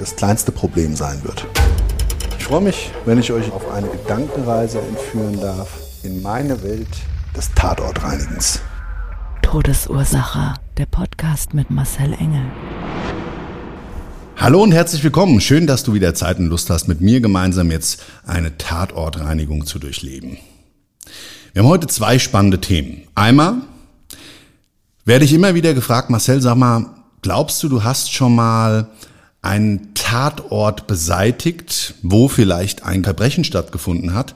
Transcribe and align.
das 0.00 0.16
kleinste 0.16 0.50
Problem 0.50 0.96
sein 0.96 1.22
wird. 1.24 1.46
Ich 2.38 2.44
freue 2.44 2.62
mich, 2.62 2.90
wenn 3.04 3.18
ich 3.18 3.32
euch 3.32 3.52
auf 3.52 3.70
eine 3.70 3.86
Gedankenreise 3.86 4.80
entführen 4.80 5.38
darf 5.38 5.68
in 6.02 6.22
meine 6.22 6.62
Welt 6.62 6.88
des 7.36 7.52
Tatortreinigens. 7.54 8.60
Todesursache. 9.42 10.54
Der 10.78 10.86
Podcast 10.86 11.52
mit 11.52 11.70
Marcel 11.70 12.14
Engel. 12.14 12.44
Hallo 14.38 14.62
und 14.62 14.72
herzlich 14.72 15.04
willkommen. 15.04 15.38
Schön, 15.42 15.66
dass 15.66 15.84
du 15.84 15.92
wieder 15.92 16.14
Zeit 16.14 16.38
und 16.38 16.46
Lust 16.46 16.70
hast, 16.70 16.88
mit 16.88 17.02
mir 17.02 17.20
gemeinsam 17.20 17.70
jetzt 17.70 18.02
eine 18.24 18.56
Tatortreinigung 18.56 19.66
zu 19.66 19.78
durchleben. 19.78 20.38
Wir 21.52 21.62
haben 21.62 21.68
heute 21.68 21.88
zwei 21.88 22.18
spannende 22.18 22.58
Themen. 22.58 23.02
Einmal 23.14 23.56
werde 25.04 25.26
ich 25.26 25.34
immer 25.34 25.54
wieder 25.54 25.74
gefragt, 25.74 26.08
Marcel, 26.08 26.40
sag 26.40 26.56
mal, 26.56 26.86
glaubst 27.20 27.62
du, 27.62 27.68
du 27.68 27.84
hast 27.84 28.14
schon 28.14 28.34
mal 28.34 28.88
einen 29.42 29.89
Tatort 30.10 30.88
beseitigt, 30.88 31.94
wo 32.02 32.26
vielleicht 32.26 32.82
ein 32.82 33.04
Verbrechen 33.04 33.44
stattgefunden 33.44 34.12
hat, 34.12 34.34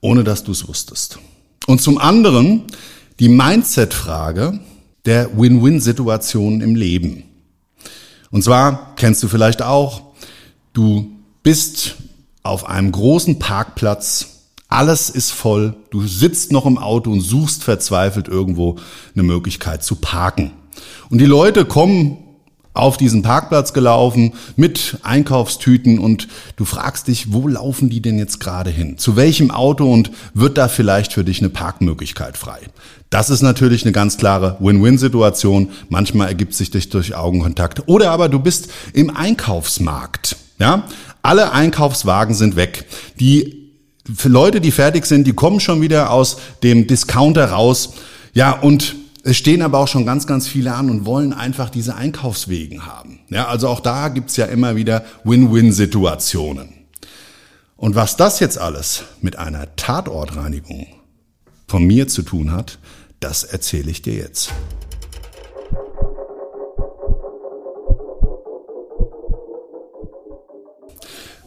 ohne 0.00 0.22
dass 0.22 0.44
du 0.44 0.52
es 0.52 0.68
wusstest? 0.68 1.18
Und 1.66 1.82
zum 1.82 1.98
anderen 1.98 2.62
die 3.18 3.28
Mindset-Frage 3.28 4.60
der 5.06 5.36
Win-Win-Situationen 5.36 6.60
im 6.60 6.76
Leben. 6.76 7.24
Und 8.30 8.44
zwar 8.44 8.94
kennst 8.94 9.20
du 9.24 9.26
vielleicht 9.26 9.60
auch, 9.60 10.02
du 10.72 11.10
bist 11.42 11.96
auf 12.44 12.68
einem 12.68 12.92
großen 12.92 13.40
Parkplatz, 13.40 14.44
alles 14.68 15.10
ist 15.10 15.32
voll, 15.32 15.74
du 15.90 16.06
sitzt 16.06 16.52
noch 16.52 16.64
im 16.64 16.78
Auto 16.78 17.10
und 17.10 17.22
suchst 17.22 17.64
verzweifelt 17.64 18.28
irgendwo 18.28 18.76
eine 19.14 19.24
Möglichkeit 19.24 19.82
zu 19.82 19.96
parken. 19.96 20.52
Und 21.10 21.18
die 21.18 21.26
Leute 21.26 21.64
kommen 21.64 22.18
auf 22.78 22.96
diesen 22.96 23.22
Parkplatz 23.22 23.72
gelaufen 23.72 24.34
mit 24.56 24.98
Einkaufstüten 25.02 25.98
und 25.98 26.28
du 26.56 26.64
fragst 26.64 27.08
dich, 27.08 27.32
wo 27.32 27.48
laufen 27.48 27.90
die 27.90 28.00
denn 28.00 28.18
jetzt 28.18 28.40
gerade 28.40 28.70
hin? 28.70 28.98
Zu 28.98 29.16
welchem 29.16 29.50
Auto 29.50 29.92
und 29.92 30.10
wird 30.34 30.58
da 30.58 30.68
vielleicht 30.68 31.12
für 31.12 31.24
dich 31.24 31.40
eine 31.40 31.50
Parkmöglichkeit 31.50 32.36
frei? 32.36 32.60
Das 33.10 33.30
ist 33.30 33.42
natürlich 33.42 33.84
eine 33.84 33.92
ganz 33.92 34.18
klare 34.18 34.56
Win-Win-Situation. 34.60 35.70
Manchmal 35.88 36.28
ergibt 36.28 36.54
sich 36.54 36.70
dich 36.70 36.90
durch 36.90 37.14
Augenkontakt. 37.14 37.88
Oder 37.88 38.10
aber 38.10 38.28
du 38.28 38.38
bist 38.38 38.68
im 38.92 39.14
Einkaufsmarkt. 39.14 40.36
Ja, 40.58 40.84
alle 41.22 41.52
Einkaufswagen 41.52 42.34
sind 42.34 42.56
weg. 42.56 42.84
Die 43.18 43.72
Leute, 44.24 44.60
die 44.60 44.70
fertig 44.70 45.06
sind, 45.06 45.26
die 45.26 45.32
kommen 45.32 45.60
schon 45.60 45.80
wieder 45.80 46.10
aus 46.10 46.38
dem 46.62 46.86
Discounter 46.86 47.50
raus. 47.50 47.94
Ja, 48.34 48.52
und 48.52 48.94
es 49.24 49.36
stehen 49.36 49.62
aber 49.62 49.78
auch 49.78 49.88
schon 49.88 50.06
ganz, 50.06 50.26
ganz 50.26 50.46
viele 50.46 50.74
an 50.74 50.90
und 50.90 51.04
wollen 51.04 51.32
einfach 51.32 51.70
diese 51.70 51.94
Einkaufswegen 51.94 52.86
haben. 52.86 53.20
Ja, 53.28 53.48
also 53.48 53.68
auch 53.68 53.80
da 53.80 54.08
gibt's 54.08 54.36
ja 54.36 54.46
immer 54.46 54.76
wieder 54.76 55.04
Win-Win-Situationen. 55.24 56.72
Und 57.76 57.94
was 57.94 58.16
das 58.16 58.40
jetzt 58.40 58.58
alles 58.58 59.04
mit 59.20 59.36
einer 59.36 59.74
Tatortreinigung 59.76 60.86
von 61.66 61.84
mir 61.84 62.08
zu 62.08 62.22
tun 62.22 62.52
hat, 62.52 62.78
das 63.20 63.44
erzähle 63.44 63.90
ich 63.90 64.02
dir 64.02 64.14
jetzt. 64.14 64.52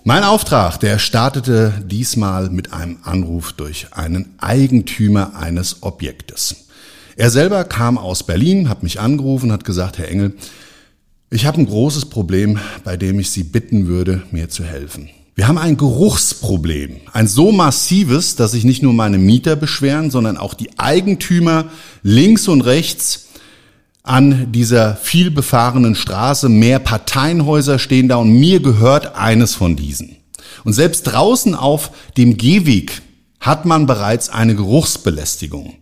Mein 0.03 0.23
Auftrag, 0.23 0.79
der 0.79 0.97
startete 0.97 1.73
diesmal 1.85 2.49
mit 2.49 2.73
einem 2.73 2.97
Anruf 3.03 3.53
durch 3.53 3.93
einen 3.93 4.33
Eigentümer 4.39 5.35
eines 5.35 5.83
Objektes. 5.83 6.67
Er 7.21 7.29
selber 7.29 7.65
kam 7.65 7.99
aus 7.99 8.23
Berlin, 8.23 8.67
hat 8.67 8.81
mich 8.81 8.99
angerufen, 8.99 9.51
hat 9.51 9.63
gesagt, 9.63 9.99
Herr 9.99 10.07
Engel, 10.07 10.33
ich 11.29 11.45
habe 11.45 11.61
ein 11.61 11.67
großes 11.67 12.05
Problem, 12.05 12.57
bei 12.83 12.97
dem 12.97 13.19
ich 13.19 13.29
Sie 13.29 13.43
bitten 13.43 13.85
würde, 13.85 14.23
mir 14.31 14.49
zu 14.49 14.63
helfen. 14.63 15.07
Wir 15.35 15.47
haben 15.47 15.59
ein 15.59 15.77
Geruchsproblem, 15.77 16.95
ein 17.13 17.27
so 17.27 17.51
massives, 17.51 18.37
dass 18.37 18.53
sich 18.53 18.63
nicht 18.63 18.81
nur 18.81 18.93
meine 18.93 19.19
Mieter 19.19 19.55
beschweren, 19.55 20.09
sondern 20.09 20.35
auch 20.35 20.55
die 20.55 20.79
Eigentümer 20.79 21.65
links 22.01 22.47
und 22.47 22.61
rechts 22.61 23.27
an 24.01 24.51
dieser 24.51 24.95
viel 24.95 25.29
befahrenen 25.29 25.93
Straße. 25.93 26.49
Mehr 26.49 26.79
Parteienhäuser 26.79 27.77
stehen 27.77 28.07
da 28.07 28.15
und 28.15 28.31
mir 28.31 28.63
gehört 28.63 29.15
eines 29.15 29.53
von 29.53 29.75
diesen. 29.75 30.15
Und 30.63 30.73
selbst 30.73 31.03
draußen 31.03 31.53
auf 31.53 31.91
dem 32.17 32.37
Gehweg 32.37 33.03
hat 33.39 33.67
man 33.67 33.85
bereits 33.85 34.29
eine 34.29 34.55
Geruchsbelästigung. 34.55 35.75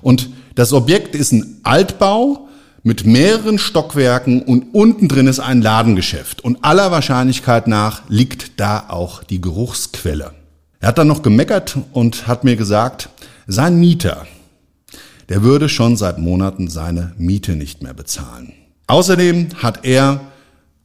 Und 0.00 0.30
das 0.56 0.72
Objekt 0.72 1.14
ist 1.14 1.32
ein 1.32 1.60
Altbau, 1.62 2.46
mit 2.82 3.04
mehreren 3.04 3.58
Stockwerken 3.58 4.42
und 4.42 4.72
unten 4.72 5.08
drin 5.08 5.26
ist 5.26 5.40
ein 5.40 5.60
Ladengeschäft. 5.60 6.44
Und 6.44 6.64
aller 6.64 6.92
Wahrscheinlichkeit 6.92 7.66
nach 7.66 8.02
liegt 8.08 8.60
da 8.60 8.84
auch 8.86 9.24
die 9.24 9.40
Geruchsquelle. 9.40 10.30
Er 10.78 10.88
hat 10.88 10.98
dann 10.98 11.08
noch 11.08 11.22
gemeckert 11.22 11.76
und 11.92 12.28
hat 12.28 12.44
mir 12.44 12.54
gesagt, 12.54 13.08
sein 13.48 13.80
Mieter, 13.80 14.28
der 15.28 15.42
würde 15.42 15.68
schon 15.68 15.96
seit 15.96 16.18
Monaten 16.18 16.68
seine 16.68 17.12
Miete 17.18 17.56
nicht 17.56 17.82
mehr 17.82 17.92
bezahlen. 17.92 18.52
Außerdem 18.86 19.48
hat 19.56 19.84
er 19.84 20.20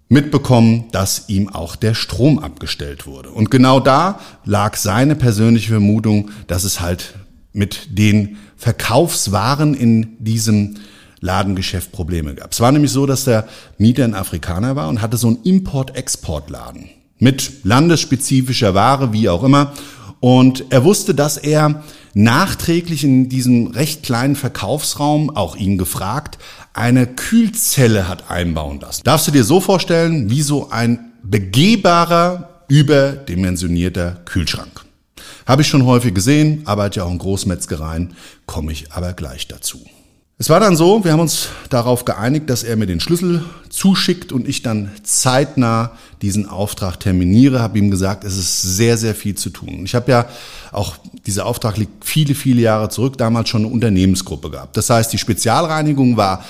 mitbekommen, 0.10 0.86
dass 0.92 1.30
ihm 1.30 1.50
auch 1.50 1.76
der 1.76 1.94
Strom 1.94 2.40
abgestellt 2.40 3.06
wurde. 3.06 3.30
Und 3.30 3.52
genau 3.52 3.80
da 3.80 4.20
lag 4.44 4.76
seine 4.76 5.16
persönliche 5.16 5.70
Vermutung, 5.70 6.32
dass 6.48 6.64
es 6.64 6.82
halt 6.82 7.14
mit 7.54 7.98
den 7.98 8.38
Verkaufswaren 8.62 9.74
in 9.74 10.18
diesem 10.20 10.76
Ladengeschäft 11.20 11.92
Probleme 11.92 12.36
gab. 12.36 12.52
Es 12.52 12.60
war 12.60 12.72
nämlich 12.72 12.92
so, 12.92 13.08
dass 13.08 13.26
der 13.26 13.48
Mieter 13.80 14.04
ein 14.04 14.14
Afrikaner 14.14 14.76
war 14.76 14.88
und 14.88 15.02
hatte 15.02 15.18
so 15.18 15.30
einen 15.30 15.42
Import-Export-Laden 15.42 16.92
mit 17.18 17.64
landesspezifischer 17.64 18.76
Ware, 18.76 19.14
wie 19.14 19.30
auch 19.30 19.44
immer. 19.44 19.74
Und 20.20 20.66
er 20.70 20.84
wusste, 20.84 21.16
dass 21.16 21.38
er 21.38 21.84
nachträglich 22.14 23.04
in 23.04 23.30
diesem 23.30 23.66
recht 23.66 24.04
kleinen 24.04 24.36
Verkaufsraum, 24.36 25.36
auch 25.36 25.56
ihn 25.56 25.80
gefragt, 25.80 26.38
eine 26.74 27.08
Kühlzelle 27.08 28.08
hat 28.08 28.30
einbauen 28.30 28.80
lassen. 28.80 29.02
Darfst 29.04 29.28
du 29.28 29.32
dir 29.32 29.44
so 29.44 29.60
vorstellen, 29.60 30.30
wie 30.30 30.44
so 30.44 30.70
ein 30.70 31.14
begehbarer, 31.24 32.62
überdimensionierter 32.68 34.22
Kühlschrank. 34.26 34.86
Habe 35.52 35.64
ich 35.64 35.68
schon 35.68 35.86
häufig 35.86 36.14
gesehen, 36.14 36.62
arbeite 36.64 37.02
ja 37.02 37.06
auch 37.06 37.12
in 37.12 37.18
Großmetzgereien, 37.18 38.14
komme 38.46 38.72
ich 38.72 38.94
aber 38.94 39.12
gleich 39.12 39.50
dazu. 39.50 39.80
Es 40.38 40.50
war 40.50 40.62
dann 40.62 40.78
so, 40.78 41.04
wir 41.04 41.12
haben 41.12 41.20
uns 41.20 41.50
darauf 41.70 42.06
geeinigt, 42.06 42.50
dass 42.50 42.64
er 42.64 42.78
mir 42.78 42.86
den 42.86 43.02
Schlüssel 43.02 43.44
zuschickt 43.68 44.32
und 44.32 44.48
ich 44.48 44.62
dann 44.62 44.92
zeitnah 45.04 45.92
diesen 46.22 46.48
Auftrag 46.48 47.02
terminiere, 47.02 47.60
habe 47.60 47.78
ihm 47.80 47.92
gesagt, 47.92 48.24
es 48.24 48.38
ist 48.38 48.62
sehr, 48.62 48.96
sehr 48.96 49.14
viel 49.14 49.36
zu 49.36 49.50
tun. 49.50 49.82
Ich 49.84 49.94
habe 49.94 50.10
ja 50.10 50.30
auch, 50.72 50.96
dieser 51.26 51.46
Auftrag 51.46 51.76
liegt 51.76 52.06
viele, 52.06 52.34
viele 52.34 52.62
Jahre 52.62 52.88
zurück, 52.88 53.18
damals 53.18 53.50
schon 53.50 53.66
eine 53.66 53.74
Unternehmensgruppe 53.74 54.52
gehabt. 54.52 54.78
Das 54.78 54.90
heißt, 54.90 55.12
die 55.12 55.18
Spezialreinigung 55.18 56.16
war 56.16 56.46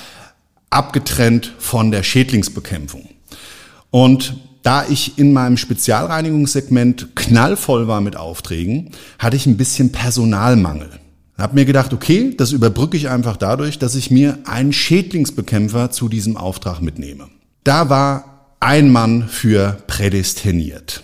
abgetrennt 0.69 1.55
von 1.57 1.89
der 1.89 2.03
Schädlingsbekämpfung. 2.03 3.09
Und 3.89 4.35
da 4.63 4.85
ich 4.87 5.17
in 5.17 5.33
meinem 5.33 5.57
Spezialreinigungssegment 5.57 7.15
knallvoll 7.15 7.87
war 7.87 8.01
mit 8.01 8.15
Aufträgen, 8.15 8.91
hatte 9.17 9.35
ich 9.35 9.45
ein 9.45 9.57
bisschen 9.57 9.91
Personalmangel. 9.91 10.89
Hab 11.37 11.53
mir 11.53 11.65
gedacht, 11.65 11.93
okay, 11.93 12.35
das 12.37 12.51
überbrücke 12.51 12.95
ich 12.97 13.09
einfach 13.09 13.35
dadurch, 13.35 13.79
dass 13.79 13.95
ich 13.95 14.11
mir 14.11 14.37
einen 14.45 14.73
Schädlingsbekämpfer 14.73 15.89
zu 15.89 16.07
diesem 16.07 16.37
Auftrag 16.37 16.81
mitnehme. 16.81 17.29
Da 17.63 17.89
war 17.89 18.55
ein 18.59 18.91
Mann 18.91 19.27
für 19.27 19.77
prädestiniert. 19.87 21.03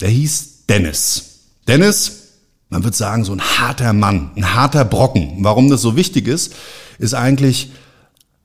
Der 0.00 0.10
hieß 0.10 0.66
Dennis. 0.68 1.38
Dennis, 1.66 2.26
man 2.68 2.84
würde 2.84 2.96
sagen, 2.96 3.24
so 3.24 3.32
ein 3.32 3.40
harter 3.40 3.94
Mann, 3.94 4.30
ein 4.36 4.54
harter 4.54 4.84
Brocken. 4.84 5.38
Warum 5.38 5.70
das 5.70 5.80
so 5.80 5.96
wichtig 5.96 6.28
ist, 6.28 6.54
ist 6.98 7.14
eigentlich, 7.14 7.70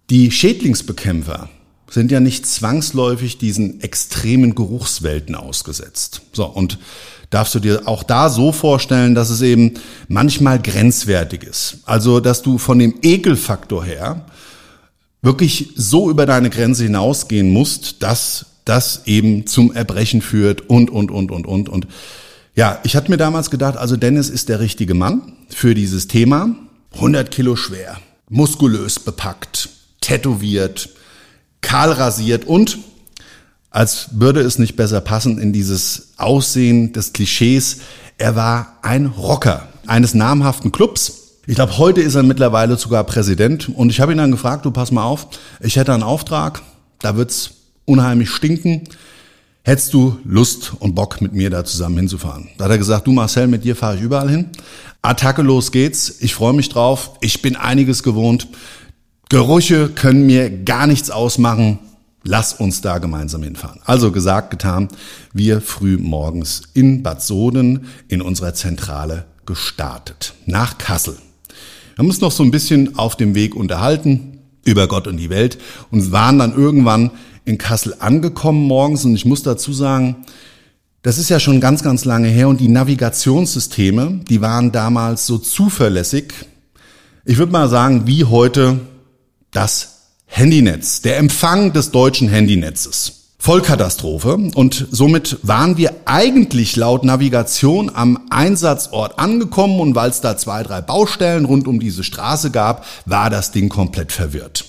die 0.09 0.31
Schädlingsbekämpfer 0.31 1.49
sind 1.91 2.09
ja 2.09 2.19
nicht 2.19 2.47
zwangsläufig 2.47 3.37
diesen 3.37 3.81
extremen 3.81 4.55
Geruchswelten 4.55 5.35
ausgesetzt. 5.35 6.21
So, 6.31 6.45
und 6.45 6.79
darfst 7.29 7.53
du 7.53 7.59
dir 7.59 7.87
auch 7.87 8.03
da 8.03 8.29
so 8.29 8.51
vorstellen, 8.51 9.13
dass 9.13 9.29
es 9.29 9.41
eben 9.41 9.73
manchmal 10.07 10.59
grenzwertig 10.59 11.43
ist. 11.43 11.79
Also, 11.85 12.19
dass 12.19 12.41
du 12.41 12.57
von 12.57 12.79
dem 12.79 12.95
Ekelfaktor 13.01 13.83
her 13.83 14.25
wirklich 15.21 15.73
so 15.75 16.09
über 16.09 16.25
deine 16.25 16.49
Grenze 16.49 16.83
hinausgehen 16.83 17.51
musst, 17.51 18.01
dass 18.01 18.47
das 18.63 19.03
eben 19.05 19.45
zum 19.45 19.73
Erbrechen 19.73 20.21
führt 20.21 20.69
und, 20.69 20.89
und, 20.89 21.11
und, 21.11 21.31
und, 21.31 21.45
und. 21.45 21.69
Und 21.69 21.87
ja, 22.55 22.79
ich 22.83 22.95
hatte 22.95 23.11
mir 23.11 23.17
damals 23.17 23.49
gedacht, 23.49 23.77
also 23.77 23.97
Dennis 23.97 24.29
ist 24.29 24.49
der 24.49 24.59
richtige 24.61 24.93
Mann 24.93 25.33
für 25.49 25.75
dieses 25.75 26.07
Thema. 26.07 26.55
100 26.93 27.31
Kilo 27.31 27.55
schwer, 27.55 27.97
muskulös 28.29 28.99
bepackt, 28.99 29.69
tätowiert, 30.01 30.89
kahl 31.61 31.91
rasiert 31.91 32.45
und 32.45 32.79
als 33.69 34.09
würde 34.11 34.41
es 34.41 34.59
nicht 34.59 34.75
besser 34.75 34.99
passen 34.99 35.39
in 35.39 35.53
dieses 35.53 36.09
Aussehen 36.17 36.91
des 36.91 37.13
Klischees, 37.13 37.77
er 38.17 38.35
war 38.35 38.77
ein 38.81 39.05
Rocker 39.05 39.67
eines 39.87 40.13
namhaften 40.13 40.71
Clubs. 40.71 41.39
Ich 41.47 41.55
glaube, 41.55 41.77
heute 41.77 42.01
ist 42.01 42.15
er 42.15 42.23
mittlerweile 42.23 42.77
sogar 42.77 43.03
Präsident 43.05 43.69
und 43.69 43.89
ich 43.89 44.01
habe 44.01 44.11
ihn 44.11 44.17
dann 44.17 44.31
gefragt, 44.31 44.65
du 44.65 44.71
pass 44.71 44.91
mal 44.91 45.03
auf, 45.03 45.27
ich 45.61 45.77
hätte 45.77 45.93
einen 45.93 46.03
Auftrag, 46.03 46.61
da 46.99 47.15
wird's 47.15 47.51
unheimlich 47.85 48.29
stinken. 48.29 48.83
Hättest 49.63 49.93
du 49.93 50.17
Lust 50.25 50.73
und 50.79 50.95
Bock, 50.95 51.21
mit 51.21 51.33
mir 51.33 51.51
da 51.51 51.63
zusammen 51.63 51.97
hinzufahren? 51.97 52.49
Da 52.57 52.65
hat 52.65 52.71
er 52.71 52.77
gesagt, 52.79 53.05
du 53.05 53.11
Marcel, 53.11 53.47
mit 53.47 53.63
dir 53.63 53.75
fahre 53.75 53.95
ich 53.95 54.01
überall 54.01 54.29
hin. 54.29 54.49
Attacke, 55.03 55.43
los 55.43 55.71
geht's. 55.71 56.15
Ich 56.19 56.33
freue 56.33 56.53
mich 56.53 56.69
drauf. 56.69 57.11
Ich 57.21 57.41
bin 57.43 57.55
einiges 57.55 58.01
gewohnt. 58.01 58.47
Gerüche 59.31 59.87
können 59.87 60.25
mir 60.25 60.49
gar 60.49 60.87
nichts 60.87 61.09
ausmachen. 61.09 61.79
Lass 62.21 62.51
uns 62.51 62.81
da 62.81 62.97
gemeinsam 62.97 63.41
hinfahren. 63.43 63.79
Also 63.85 64.11
gesagt, 64.11 64.51
getan. 64.51 64.89
Wir 65.31 65.61
früh 65.61 65.97
morgens 65.97 66.63
in 66.73 67.01
Bad 67.01 67.21
Soden 67.21 67.85
in 68.09 68.21
unserer 68.21 68.53
Zentrale 68.55 69.23
gestartet. 69.45 70.33
Nach 70.47 70.77
Kassel. 70.77 71.13
Wir 71.13 71.99
haben 71.99 72.07
uns 72.07 72.19
noch 72.19 72.33
so 72.33 72.43
ein 72.43 72.51
bisschen 72.51 72.97
auf 72.97 73.15
dem 73.15 73.33
Weg 73.33 73.55
unterhalten 73.55 74.39
über 74.65 74.89
Gott 74.89 75.07
und 75.07 75.15
die 75.15 75.29
Welt 75.29 75.57
und 75.91 76.11
waren 76.11 76.37
dann 76.37 76.53
irgendwann 76.53 77.11
in 77.45 77.57
Kassel 77.57 77.95
angekommen 77.99 78.67
morgens 78.67 79.05
und 79.05 79.15
ich 79.15 79.23
muss 79.23 79.43
dazu 79.43 79.71
sagen, 79.71 80.25
das 81.03 81.17
ist 81.17 81.29
ja 81.29 81.39
schon 81.39 81.61
ganz, 81.61 81.83
ganz 81.83 82.03
lange 82.03 82.27
her 82.27 82.49
und 82.49 82.59
die 82.59 82.67
Navigationssysteme, 82.67 84.19
die 84.27 84.41
waren 84.41 84.73
damals 84.73 85.25
so 85.25 85.37
zuverlässig. 85.37 86.33
Ich 87.23 87.37
würde 87.37 87.53
mal 87.53 87.69
sagen, 87.69 88.07
wie 88.07 88.25
heute 88.25 88.81
das 89.51 89.97
Handynetz, 90.25 91.01
der 91.01 91.17
Empfang 91.17 91.73
des 91.73 91.91
deutschen 91.91 92.29
Handynetzes. 92.29 93.17
Vollkatastrophe 93.37 94.35
und 94.53 94.87
somit 94.91 95.39
waren 95.41 95.75
wir 95.75 95.95
eigentlich 96.05 96.75
laut 96.75 97.03
Navigation 97.03 97.91
am 97.93 98.27
Einsatzort 98.29 99.17
angekommen 99.17 99.79
und 99.79 99.95
weil 99.95 100.11
es 100.11 100.21
da 100.21 100.37
zwei, 100.37 100.61
drei 100.61 100.81
Baustellen 100.81 101.45
rund 101.45 101.67
um 101.67 101.79
diese 101.79 102.03
Straße 102.03 102.51
gab, 102.51 102.85
war 103.07 103.31
das 103.31 103.51
Ding 103.51 103.67
komplett 103.67 104.11
verwirrt. 104.11 104.65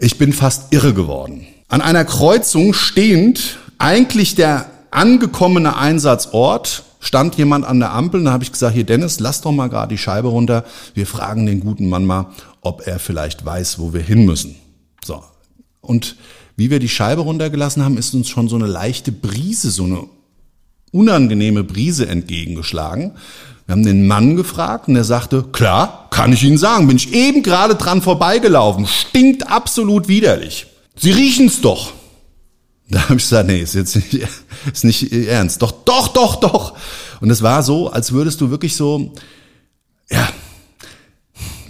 Ich 0.00 0.18
bin 0.18 0.32
fast 0.32 0.72
irre 0.72 0.92
geworden. 0.92 1.46
An 1.68 1.80
einer 1.80 2.04
Kreuzung 2.04 2.74
stehend, 2.74 3.58
eigentlich 3.78 4.34
der 4.34 4.66
angekommene 4.90 5.76
Einsatzort, 5.76 6.82
stand 6.98 7.36
jemand 7.36 7.64
an 7.64 7.78
der 7.78 7.92
Ampel 7.92 8.20
und 8.20 8.26
da 8.26 8.32
habe 8.32 8.42
ich 8.42 8.50
gesagt, 8.50 8.74
hier 8.74 8.84
Dennis, 8.84 9.20
lass 9.20 9.40
doch 9.40 9.52
mal 9.52 9.68
gerade 9.68 9.94
die 9.94 9.98
Scheibe 9.98 10.28
runter. 10.28 10.64
Wir 10.94 11.06
fragen 11.06 11.46
den 11.46 11.60
guten 11.60 11.88
Mann 11.88 12.06
mal, 12.06 12.26
ob 12.64 12.86
er 12.86 12.98
vielleicht 12.98 13.44
weiß, 13.44 13.78
wo 13.78 13.92
wir 13.92 14.02
hin 14.02 14.24
müssen. 14.24 14.56
So. 15.04 15.22
Und 15.80 16.16
wie 16.56 16.70
wir 16.70 16.78
die 16.78 16.88
Scheibe 16.88 17.22
runtergelassen 17.22 17.84
haben, 17.84 17.98
ist 17.98 18.14
uns 18.14 18.28
schon 18.28 18.48
so 18.48 18.56
eine 18.56 18.66
leichte 18.66 19.12
Brise, 19.12 19.70
so 19.70 19.84
eine 19.84 20.04
unangenehme 20.92 21.64
Brise 21.64 22.06
entgegengeschlagen. 22.08 23.12
Wir 23.66 23.72
haben 23.72 23.84
den 23.84 24.06
Mann 24.06 24.36
gefragt 24.36 24.88
und 24.88 24.96
er 24.96 25.04
sagte, 25.04 25.42
klar, 25.50 26.08
kann 26.10 26.32
ich 26.32 26.44
Ihnen 26.44 26.58
sagen, 26.58 26.86
bin 26.86 26.96
ich 26.96 27.12
eben 27.12 27.42
gerade 27.42 27.74
dran 27.74 28.02
vorbeigelaufen, 28.02 28.86
stinkt 28.86 29.48
absolut 29.48 30.06
widerlich. 30.06 30.66
Sie 30.96 31.10
riechen's 31.10 31.60
doch. 31.60 31.92
Da 32.88 33.04
habe 33.04 33.14
ich 33.14 33.22
gesagt, 33.24 33.48
nee, 33.48 33.60
ist 33.60 33.74
jetzt 33.74 33.96
nicht, 33.96 34.14
ist 34.72 34.84
nicht 34.84 35.12
ernst. 35.12 35.62
Doch, 35.62 35.72
doch, 35.72 36.08
doch, 36.08 36.36
doch. 36.36 36.74
Und 37.20 37.30
es 37.30 37.42
war 37.42 37.62
so, 37.62 37.90
als 37.90 38.12
würdest 38.12 38.40
du 38.40 38.50
wirklich 38.50 38.76
so, 38.76 39.12
ja, 40.10 40.28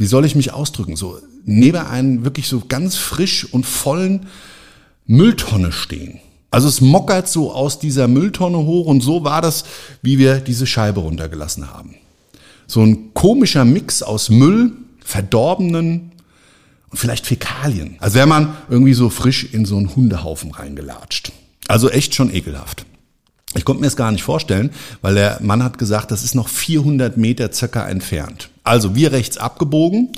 wie 0.05 0.09
soll 0.09 0.27
ich 0.27 0.35
mich 0.35 0.53
ausdrücken, 0.53 0.97
so 0.97 1.19
neben 1.47 1.79
einem 1.79 2.25
wirklich 2.25 2.47
so 2.47 2.63
ganz 2.69 2.95
frisch 2.95 3.51
und 3.51 3.65
vollen 3.65 4.27
Mülltonne 5.07 5.73
stehen. 5.73 6.21
Also 6.51 6.69
es 6.69 6.83
mockert 6.83 7.27
so 7.27 7.55
aus 7.55 7.79
dieser 7.79 8.07
Mülltonne 8.07 8.59
hoch 8.59 8.85
und 8.85 9.01
so 9.01 9.25
war 9.25 9.41
das, 9.41 9.65
wie 10.03 10.19
wir 10.19 10.41
diese 10.41 10.67
Scheibe 10.67 11.01
runtergelassen 11.01 11.71
haben. 11.71 11.95
So 12.67 12.83
ein 12.83 13.15
komischer 13.15 13.65
Mix 13.65 14.03
aus 14.03 14.29
Müll, 14.29 14.73
verdorbenen 15.03 16.13
und 16.91 16.99
vielleicht 16.99 17.27
Fäkalien. 17.27 17.97
Also 17.99 18.17
wäre 18.17 18.27
man 18.27 18.55
irgendwie 18.69 18.93
so 18.93 19.09
frisch 19.09 19.55
in 19.55 19.65
so 19.65 19.79
einen 19.79 19.97
Hundehaufen 19.97 20.51
reingelatscht. 20.51 21.33
Also 21.67 21.89
echt 21.89 22.15
schon 22.15 22.31
ekelhaft. 22.31 22.85
Ich 23.55 23.65
konnte 23.65 23.81
mir 23.81 23.87
es 23.87 23.97
gar 23.97 24.13
nicht 24.13 24.23
vorstellen, 24.23 24.69
weil 25.01 25.15
der 25.15 25.39
Mann 25.41 25.63
hat 25.63 25.79
gesagt, 25.79 26.11
das 26.11 26.25
ist 26.25 26.35
noch 26.35 26.49
400 26.49 27.17
Meter 27.17 27.51
circa 27.51 27.89
entfernt. 27.89 28.51
Also 28.65 28.95
wir 28.95 29.13
rechts 29.13 29.39
abgebogen. 29.39 30.11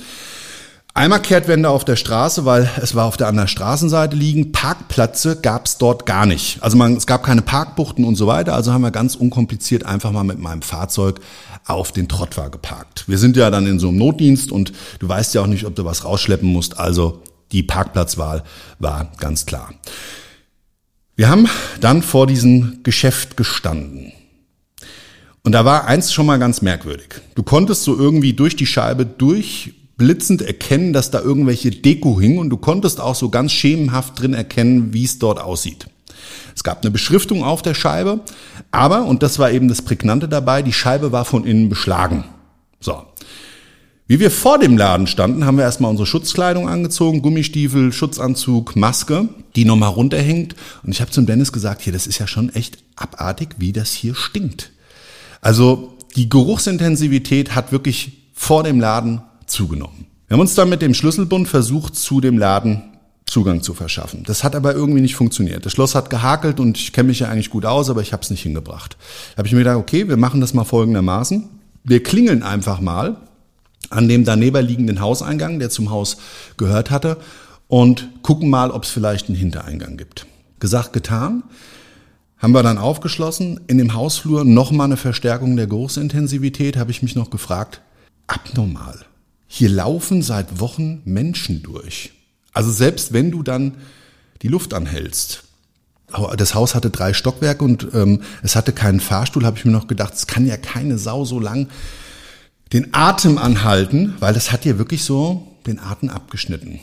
Einmal 0.94 1.20
Kehrtwende 1.20 1.68
auf 1.68 1.84
der 1.84 1.96
Straße, 1.96 2.46
weil 2.46 2.70
es 2.80 2.94
war 2.94 3.04
auf 3.04 3.18
der 3.18 3.26
anderen 3.26 3.48
Straßenseite 3.48 4.16
liegen. 4.16 4.52
Parkplätze 4.52 5.38
gab 5.42 5.66
es 5.66 5.76
dort 5.76 6.06
gar 6.06 6.24
nicht. 6.24 6.62
Also 6.62 6.78
man, 6.78 6.96
es 6.96 7.06
gab 7.06 7.22
keine 7.22 7.42
Parkbuchten 7.42 8.02
und 8.02 8.14
so 8.14 8.26
weiter. 8.26 8.54
Also 8.54 8.72
haben 8.72 8.80
wir 8.80 8.90
ganz 8.92 9.14
unkompliziert 9.14 9.84
einfach 9.84 10.10
mal 10.10 10.24
mit 10.24 10.38
meinem 10.38 10.62
Fahrzeug 10.62 11.20
auf 11.66 11.92
den 11.92 12.08
Trottwar 12.08 12.48
geparkt. 12.48 13.04
Wir 13.08 13.18
sind 13.18 13.36
ja 13.36 13.50
dann 13.50 13.66
in 13.66 13.78
so 13.78 13.88
einem 13.88 13.98
Notdienst 13.98 14.50
und 14.50 14.72
du 14.98 15.06
weißt 15.06 15.34
ja 15.34 15.42
auch 15.42 15.46
nicht, 15.46 15.66
ob 15.66 15.74
du 15.74 15.84
was 15.84 16.02
rausschleppen 16.02 16.48
musst. 16.48 16.78
Also 16.78 17.22
die 17.52 17.62
Parkplatzwahl 17.62 18.42
war 18.78 19.12
ganz 19.18 19.44
klar. 19.44 19.74
Wir 21.14 21.28
haben 21.28 21.46
dann 21.80 22.00
vor 22.00 22.26
diesem 22.26 22.80
Geschäft 22.84 23.36
gestanden. 23.36 24.12
Und 25.46 25.52
da 25.52 25.64
war 25.64 25.86
eins 25.86 26.12
schon 26.12 26.26
mal 26.26 26.40
ganz 26.40 26.60
merkwürdig. 26.60 27.06
Du 27.36 27.44
konntest 27.44 27.84
so 27.84 27.96
irgendwie 27.96 28.32
durch 28.32 28.56
die 28.56 28.66
Scheibe 28.66 29.06
durch 29.06 29.74
blitzend 29.96 30.42
erkennen, 30.42 30.92
dass 30.92 31.12
da 31.12 31.20
irgendwelche 31.20 31.70
Deko 31.70 32.20
hing 32.20 32.38
und 32.38 32.50
du 32.50 32.56
konntest 32.56 33.00
auch 33.00 33.14
so 33.14 33.28
ganz 33.28 33.52
schemenhaft 33.52 34.20
drin 34.20 34.34
erkennen, 34.34 34.92
wie 34.92 35.04
es 35.04 35.20
dort 35.20 35.40
aussieht. 35.40 35.86
Es 36.56 36.64
gab 36.64 36.82
eine 36.82 36.90
Beschriftung 36.90 37.44
auf 37.44 37.62
der 37.62 37.74
Scheibe, 37.74 38.22
aber, 38.72 39.04
und 39.04 39.22
das 39.22 39.38
war 39.38 39.52
eben 39.52 39.68
das 39.68 39.82
Prägnante 39.82 40.28
dabei, 40.28 40.62
die 40.62 40.72
Scheibe 40.72 41.12
war 41.12 41.24
von 41.24 41.44
innen 41.44 41.68
beschlagen. 41.68 42.24
So. 42.80 43.04
Wie 44.08 44.18
wir 44.18 44.32
vor 44.32 44.58
dem 44.58 44.76
Laden 44.76 45.06
standen, 45.06 45.46
haben 45.46 45.58
wir 45.58 45.64
erstmal 45.64 45.92
unsere 45.92 46.06
Schutzkleidung 46.06 46.68
angezogen, 46.68 47.22
Gummistiefel, 47.22 47.92
Schutzanzug, 47.92 48.74
Maske, 48.74 49.28
die 49.54 49.64
nochmal 49.64 49.90
runterhängt. 49.90 50.56
Und 50.82 50.90
ich 50.90 51.00
habe 51.00 51.12
zum 51.12 51.24
Dennis 51.24 51.52
gesagt, 51.52 51.82
hier, 51.82 51.92
das 51.92 52.08
ist 52.08 52.18
ja 52.18 52.26
schon 52.26 52.52
echt 52.52 52.78
abartig, 52.96 53.50
wie 53.58 53.72
das 53.72 53.92
hier 53.92 54.16
stinkt. 54.16 54.72
Also 55.46 55.96
die 56.16 56.28
Geruchsintensivität 56.28 57.54
hat 57.54 57.70
wirklich 57.70 58.32
vor 58.32 58.64
dem 58.64 58.80
Laden 58.80 59.22
zugenommen. 59.46 60.06
Wir 60.26 60.34
haben 60.34 60.40
uns 60.40 60.56
dann 60.56 60.68
mit 60.68 60.82
dem 60.82 60.92
Schlüsselbund 60.92 61.46
versucht, 61.46 61.94
zu 61.94 62.20
dem 62.20 62.36
Laden 62.36 62.82
Zugang 63.26 63.62
zu 63.62 63.72
verschaffen. 63.72 64.24
Das 64.26 64.42
hat 64.42 64.56
aber 64.56 64.74
irgendwie 64.74 65.00
nicht 65.00 65.14
funktioniert. 65.14 65.64
Das 65.64 65.70
Schloss 65.70 65.94
hat 65.94 66.10
gehakelt 66.10 66.58
und 66.58 66.76
ich 66.76 66.92
kenne 66.92 67.06
mich 67.06 67.20
ja 67.20 67.28
eigentlich 67.28 67.50
gut 67.50 67.64
aus, 67.64 67.90
aber 67.90 68.02
ich 68.02 68.12
habe 68.12 68.24
es 68.24 68.30
nicht 68.30 68.42
hingebracht. 68.42 68.96
Da 69.34 69.38
habe 69.38 69.46
ich 69.46 69.52
mir 69.52 69.60
gedacht, 69.60 69.76
okay, 69.76 70.08
wir 70.08 70.16
machen 70.16 70.40
das 70.40 70.52
mal 70.52 70.64
folgendermaßen. 70.64 71.48
Wir 71.84 72.02
klingeln 72.02 72.42
einfach 72.42 72.80
mal 72.80 73.16
an 73.88 74.08
dem 74.08 74.24
daneben 74.24 74.66
liegenden 74.66 75.00
Hauseingang, 75.00 75.60
der 75.60 75.70
zum 75.70 75.90
Haus 75.90 76.16
gehört 76.56 76.90
hatte, 76.90 77.18
und 77.68 78.08
gucken 78.22 78.50
mal, 78.50 78.72
ob 78.72 78.82
es 78.82 78.90
vielleicht 78.90 79.28
einen 79.28 79.38
Hintereingang 79.38 79.96
gibt. 79.96 80.26
Gesagt, 80.58 80.92
getan. 80.92 81.44
Haben 82.38 82.52
wir 82.52 82.62
dann 82.62 82.78
aufgeschlossen. 82.78 83.60
In 83.66 83.78
dem 83.78 83.94
Hausflur 83.94 84.44
nochmal 84.44 84.86
eine 84.86 84.96
Verstärkung 84.96 85.56
der 85.56 85.66
Geruchsintensivität. 85.66 86.76
Habe 86.76 86.90
ich 86.90 87.02
mich 87.02 87.14
noch 87.14 87.30
gefragt, 87.30 87.80
abnormal. 88.26 89.06
Hier 89.46 89.70
laufen 89.70 90.22
seit 90.22 90.60
Wochen 90.60 91.02
Menschen 91.04 91.62
durch. 91.62 92.12
Also 92.52 92.70
selbst 92.70 93.12
wenn 93.12 93.30
du 93.30 93.42
dann 93.42 93.76
die 94.42 94.48
Luft 94.48 94.74
anhältst. 94.74 95.44
Das 96.36 96.54
Haus 96.54 96.74
hatte 96.74 96.90
drei 96.90 97.12
Stockwerke 97.12 97.64
und 97.64 97.88
ähm, 97.92 98.22
es 98.42 98.54
hatte 98.54 98.72
keinen 98.72 99.00
Fahrstuhl, 99.00 99.44
habe 99.44 99.58
ich 99.58 99.64
mir 99.64 99.72
noch 99.72 99.88
gedacht, 99.88 100.14
es 100.14 100.26
kann 100.26 100.46
ja 100.46 100.56
keine 100.56 100.98
Sau 100.98 101.24
so 101.24 101.40
lang 101.40 101.68
den 102.72 102.94
Atem 102.94 103.38
anhalten, 103.38 104.14
weil 104.20 104.34
das 104.34 104.52
hat 104.52 104.64
dir 104.64 104.78
wirklich 104.78 105.04
so 105.04 105.56
den 105.66 105.78
Atem 105.80 106.08
abgeschnitten. 106.10 106.80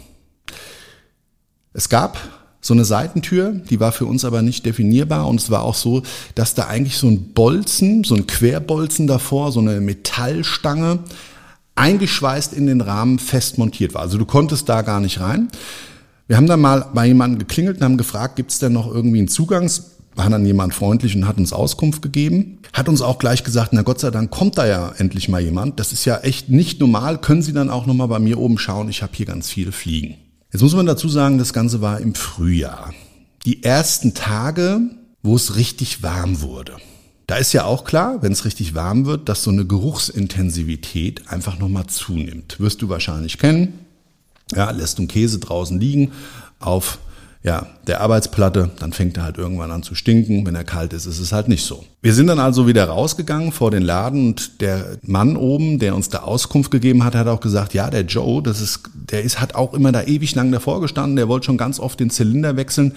Es 1.73 1.89
gab 1.89 2.17
so 2.63 2.73
eine 2.73 2.85
Seitentür, 2.85 3.51
die 3.51 3.79
war 3.81 3.91
für 3.91 4.05
uns 4.05 4.23
aber 4.23 4.41
nicht 4.41 4.65
definierbar 4.65 5.27
und 5.27 5.39
es 5.39 5.51
war 5.51 5.63
auch 5.63 5.75
so, 5.75 6.01
dass 6.33 6.55
da 6.55 6.67
eigentlich 6.67 6.97
so 6.97 7.07
ein 7.07 7.33
Bolzen, 7.33 8.05
so 8.05 8.15
ein 8.15 8.25
Querbolzen 8.25 9.05
davor, 9.05 9.51
so 9.51 9.59
eine 9.59 9.81
Metallstange 9.81 10.99
eingeschweißt 11.75 12.53
in 12.53 12.65
den 12.67 12.79
Rahmen 12.79 13.19
fest 13.19 13.57
montiert 13.57 13.93
war. 13.93 14.01
Also 14.01 14.17
du 14.17 14.25
konntest 14.25 14.69
da 14.69 14.81
gar 14.81 15.01
nicht 15.01 15.19
rein. 15.19 15.49
Wir 16.27 16.37
haben 16.37 16.47
dann 16.47 16.61
mal 16.61 16.87
bei 16.93 17.05
jemandem 17.05 17.39
geklingelt 17.39 17.77
und 17.77 17.83
haben 17.83 17.97
gefragt, 17.97 18.37
gibt 18.37 18.51
es 18.51 18.59
denn 18.59 18.71
noch 18.71 18.87
irgendwie 18.87 19.19
einen 19.19 19.27
Zugangs? 19.27 19.91
War 20.15 20.29
dann 20.29 20.45
jemand 20.45 20.73
freundlich 20.73 21.15
und 21.17 21.27
hat 21.27 21.37
uns 21.39 21.51
Auskunft 21.51 22.01
gegeben. 22.01 22.59
Hat 22.71 22.87
uns 22.87 23.01
auch 23.01 23.19
gleich 23.19 23.43
gesagt, 23.43 23.73
na 23.73 23.81
Gott 23.81 23.99
sei 23.99 24.09
Dank 24.09 24.31
kommt 24.31 24.57
da 24.57 24.65
ja 24.65 24.93
endlich 24.97 25.27
mal 25.27 25.41
jemand. 25.41 25.81
Das 25.81 25.91
ist 25.91 26.05
ja 26.05 26.19
echt 26.19 26.49
nicht 26.49 26.79
normal. 26.79 27.17
Können 27.17 27.41
Sie 27.41 27.51
dann 27.51 27.69
auch 27.69 27.87
nochmal 27.87 28.07
bei 28.07 28.19
mir 28.19 28.39
oben 28.39 28.57
schauen? 28.57 28.87
Ich 28.87 29.01
habe 29.01 29.11
hier 29.15 29.25
ganz 29.25 29.49
viele 29.49 29.73
Fliegen. 29.73 30.15
Jetzt 30.53 30.61
muss 30.61 30.75
man 30.75 30.85
dazu 30.85 31.09
sagen, 31.09 31.39
das 31.39 31.51
Ganze 31.51 31.81
war 31.81 31.99
im 31.99 32.13
Frühjahr. 32.13 32.93
Die 33.43 33.63
ersten 33.63 34.13
Tage, 34.13 34.81
wo 35.23 35.35
es 35.35 35.55
richtig 35.55 36.03
warm 36.03 36.41
wurde. 36.41 36.77
Da 37.25 37.37
ist 37.37 37.53
ja 37.53 37.65
auch 37.65 37.85
klar, 37.85 38.21
wenn 38.21 38.33
es 38.33 38.45
richtig 38.45 38.75
warm 38.75 39.07
wird, 39.07 39.27
dass 39.29 39.41
so 39.41 39.49
eine 39.49 39.65
Geruchsintensivität 39.65 41.27
einfach 41.27 41.57
nochmal 41.57 41.87
zunimmt. 41.87 42.59
Wirst 42.59 42.83
du 42.83 42.89
wahrscheinlich 42.89 43.39
kennen. 43.39 43.79
Ja, 44.53 44.69
lässt 44.69 44.99
du 44.99 45.01
einen 45.01 45.07
Käse 45.07 45.39
draußen 45.39 45.79
liegen 45.79 46.11
auf 46.59 46.99
ja, 47.43 47.67
der 47.87 47.99
Arbeitsplatte, 47.99 48.71
dann 48.79 48.93
fängt 48.93 49.17
er 49.17 49.23
halt 49.23 49.37
irgendwann 49.37 49.69
an 49.69 49.83
zu 49.83 49.95
stinken. 49.95 50.45
Wenn 50.45 50.55
er 50.55 50.63
kalt 50.63 50.93
ist, 50.93 51.05
ist 51.05 51.19
es 51.19 51.33
halt 51.33 51.49
nicht 51.49 51.65
so. 51.65 51.83
Wir 52.01 52.13
sind 52.13 52.27
dann 52.27 52.39
also 52.39 52.67
wieder 52.67 52.85
rausgegangen 52.85 53.51
vor 53.51 53.69
den 53.69 53.83
Laden 53.83 54.27
und 54.27 54.61
der 54.61 54.97
Mann 55.01 55.35
oben, 55.35 55.77
der 55.77 55.93
uns 55.93 56.07
da 56.07 56.19
Auskunft 56.19 56.71
gegeben 56.71 57.03
hat, 57.03 57.15
hat 57.15 57.27
auch 57.27 57.41
gesagt, 57.41 57.73
ja, 57.73 57.89
der 57.89 58.03
Joe, 58.03 58.41
das 58.41 58.61
ist, 58.61 58.83
der 58.93 59.23
ist, 59.23 59.41
hat 59.41 59.55
auch 59.55 59.73
immer 59.73 59.91
da 59.91 60.03
ewig 60.03 60.33
lang 60.35 60.53
davor 60.53 60.79
gestanden, 60.79 61.17
der 61.17 61.27
wollte 61.27 61.47
schon 61.47 61.57
ganz 61.57 61.81
oft 61.81 61.99
den 61.99 62.09
Zylinder 62.09 62.55
wechseln. 62.55 62.93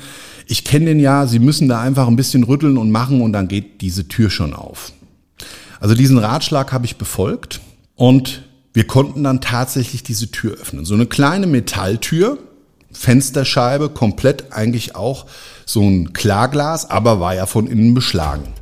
Ich 0.47 0.65
kenne 0.65 0.87
den 0.87 1.01
ja, 1.01 1.27
Sie 1.27 1.41
müssen 1.41 1.69
da 1.69 1.81
einfach 1.81 2.07
ein 2.07 2.17
bisschen 2.17 2.45
rütteln 2.45 2.79
und 2.79 2.93
machen 2.93 3.23
und 3.23 3.33
dann 3.33 3.49
geht 3.49 3.81
diese 3.81 4.07
Tür 4.07 4.31
schon 4.31 4.55
auf. 4.55 4.93
Also 5.81 5.97
diesen 5.97 6.19
Ratschlag 6.19 6.73
habe 6.73 6.87
ich 6.87 6.97
befolgt 6.97 7.61
und 7.97 8.45
wir 8.75 8.87
konnten 8.87 9.25
dann 9.25 9.41
tatsächlich 9.41 10.05
diese 10.05 10.31
Tür 10.31 10.53
öffnen. 10.53 10.85
So 10.85 10.95
eine 10.95 11.07
kleine 11.07 11.49
Metalltür, 11.49 12.39
Fensterscheibe, 12.97 13.91
komplett 13.91 14.53
eigentlich 14.53 14.97
auch 14.97 15.27
so 15.65 15.83
ein 15.83 16.13
Klarglas, 16.13 16.89
aber 16.91 17.21
war 17.21 17.35
ja 17.35 17.47
von 17.47 17.67
innen 17.67 17.95
beschlagen. 17.95 18.53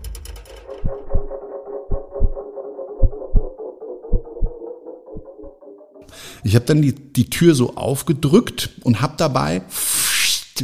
Ich 6.43 6.55
habe 6.55 6.67
dann 6.67 6.83
die, 6.83 6.95
die 6.95 7.31
Tür 7.31 7.55
so 7.55 7.77
aufgedrückt 7.77 8.71
und 8.83 9.01
habe 9.01 9.15
dabei 9.17 9.63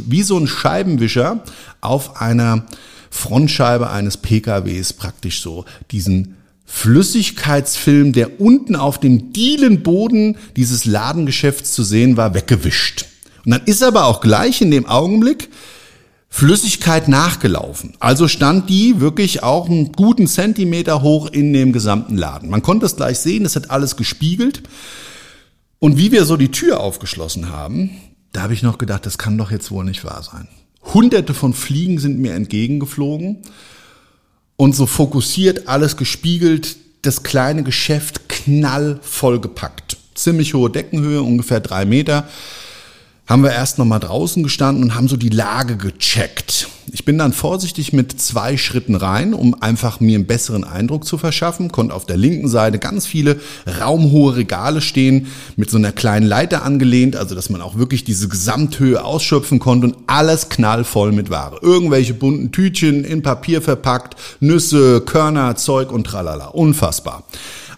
wie 0.05 0.21
so 0.21 0.37
ein 0.37 0.47
Scheibenwischer 0.47 1.43
auf 1.81 2.21
einer 2.21 2.65
Frontscheibe 3.09 3.89
eines 3.89 4.17
PKWs 4.17 4.93
praktisch 4.93 5.41
so 5.41 5.65
diesen 5.89 6.37
Flüssigkeitsfilm, 6.65 8.13
der 8.13 8.39
unten 8.39 8.75
auf 8.75 8.99
dem 8.99 9.33
Dielenboden 9.33 10.37
dieses 10.55 10.85
Ladengeschäfts 10.85 11.73
zu 11.73 11.83
sehen 11.83 12.15
war, 12.15 12.33
weggewischt. 12.33 13.10
Und 13.45 13.51
dann 13.51 13.63
ist 13.65 13.83
aber 13.83 14.05
auch 14.05 14.21
gleich 14.21 14.61
in 14.61 14.71
dem 14.71 14.85
Augenblick 14.85 15.49
Flüssigkeit 16.33 17.09
nachgelaufen. 17.09 17.93
Also 17.99 18.29
stand 18.29 18.69
die 18.69 19.01
wirklich 19.01 19.43
auch 19.43 19.67
einen 19.69 19.91
guten 19.91 20.27
Zentimeter 20.27 21.01
hoch 21.01 21.27
in 21.27 21.51
dem 21.51 21.73
gesamten 21.73 22.17
Laden. 22.17 22.49
Man 22.49 22.61
konnte 22.61 22.85
es 22.85 22.95
gleich 22.95 23.19
sehen, 23.19 23.45
es 23.45 23.57
hat 23.57 23.69
alles 23.69 23.97
gespiegelt. 23.97 24.63
Und 25.79 25.97
wie 25.97 26.11
wir 26.13 26.23
so 26.23 26.37
die 26.37 26.51
Tür 26.51 26.79
aufgeschlossen 26.79 27.49
haben, 27.49 27.91
da 28.31 28.43
habe 28.43 28.53
ich 28.53 28.63
noch 28.63 28.77
gedacht, 28.77 29.05
das 29.05 29.17
kann 29.17 29.37
doch 29.37 29.51
jetzt 29.51 29.71
wohl 29.71 29.83
nicht 29.83 30.05
wahr 30.05 30.23
sein. 30.23 30.47
Hunderte 30.93 31.33
von 31.33 31.53
Fliegen 31.53 31.99
sind 31.99 32.19
mir 32.19 32.33
entgegengeflogen 32.33 33.39
und 34.55 34.73
so 34.73 34.85
fokussiert, 34.85 35.67
alles 35.67 35.97
gespiegelt, 35.97 36.77
das 37.01 37.23
kleine 37.23 37.63
Geschäft 37.63 38.29
knallvoll 38.29 39.41
gepackt. 39.41 39.97
Ziemlich 40.15 40.53
hohe 40.53 40.69
Deckenhöhe, 40.69 41.21
ungefähr 41.21 41.59
drei 41.59 41.85
Meter 41.85 42.27
haben 43.31 43.43
wir 43.43 43.53
erst 43.53 43.77
noch 43.77 43.85
mal 43.85 43.99
draußen 43.99 44.43
gestanden 44.43 44.83
und 44.83 44.93
haben 44.93 45.07
so 45.07 45.15
die 45.15 45.29
Lage 45.29 45.77
gecheckt. 45.77 46.67
Ich 46.91 47.05
bin 47.05 47.17
dann 47.17 47.31
vorsichtig 47.31 47.93
mit 47.93 48.19
zwei 48.19 48.57
Schritten 48.57 48.93
rein, 48.93 49.33
um 49.33 49.53
einfach 49.61 50.01
mir 50.01 50.17
einen 50.17 50.27
besseren 50.27 50.65
Eindruck 50.65 51.05
zu 51.05 51.17
verschaffen. 51.17 51.71
Konnte 51.71 51.93
auf 51.93 52.05
der 52.05 52.17
linken 52.17 52.49
Seite 52.49 52.77
ganz 52.77 53.05
viele 53.05 53.39
raumhohe 53.79 54.35
Regale 54.35 54.81
stehen, 54.81 55.27
mit 55.55 55.69
so 55.69 55.77
einer 55.77 55.93
kleinen 55.93 56.27
Leiter 56.27 56.63
angelehnt, 56.63 57.15
also 57.15 57.33
dass 57.33 57.49
man 57.49 57.61
auch 57.61 57.77
wirklich 57.77 58.03
diese 58.03 58.27
Gesamthöhe 58.27 59.01
ausschöpfen 59.01 59.59
konnte 59.59 59.87
und 59.87 59.95
alles 60.07 60.49
knallvoll 60.49 61.13
mit 61.13 61.29
Ware. 61.29 61.59
Irgendwelche 61.61 62.13
bunten 62.13 62.51
Tütchen 62.51 63.05
in 63.05 63.21
Papier 63.21 63.61
verpackt, 63.61 64.17
Nüsse, 64.41 64.99
Körner, 64.99 65.55
Zeug 65.55 65.93
und 65.93 66.03
tralala. 66.03 66.47
Unfassbar. 66.47 67.23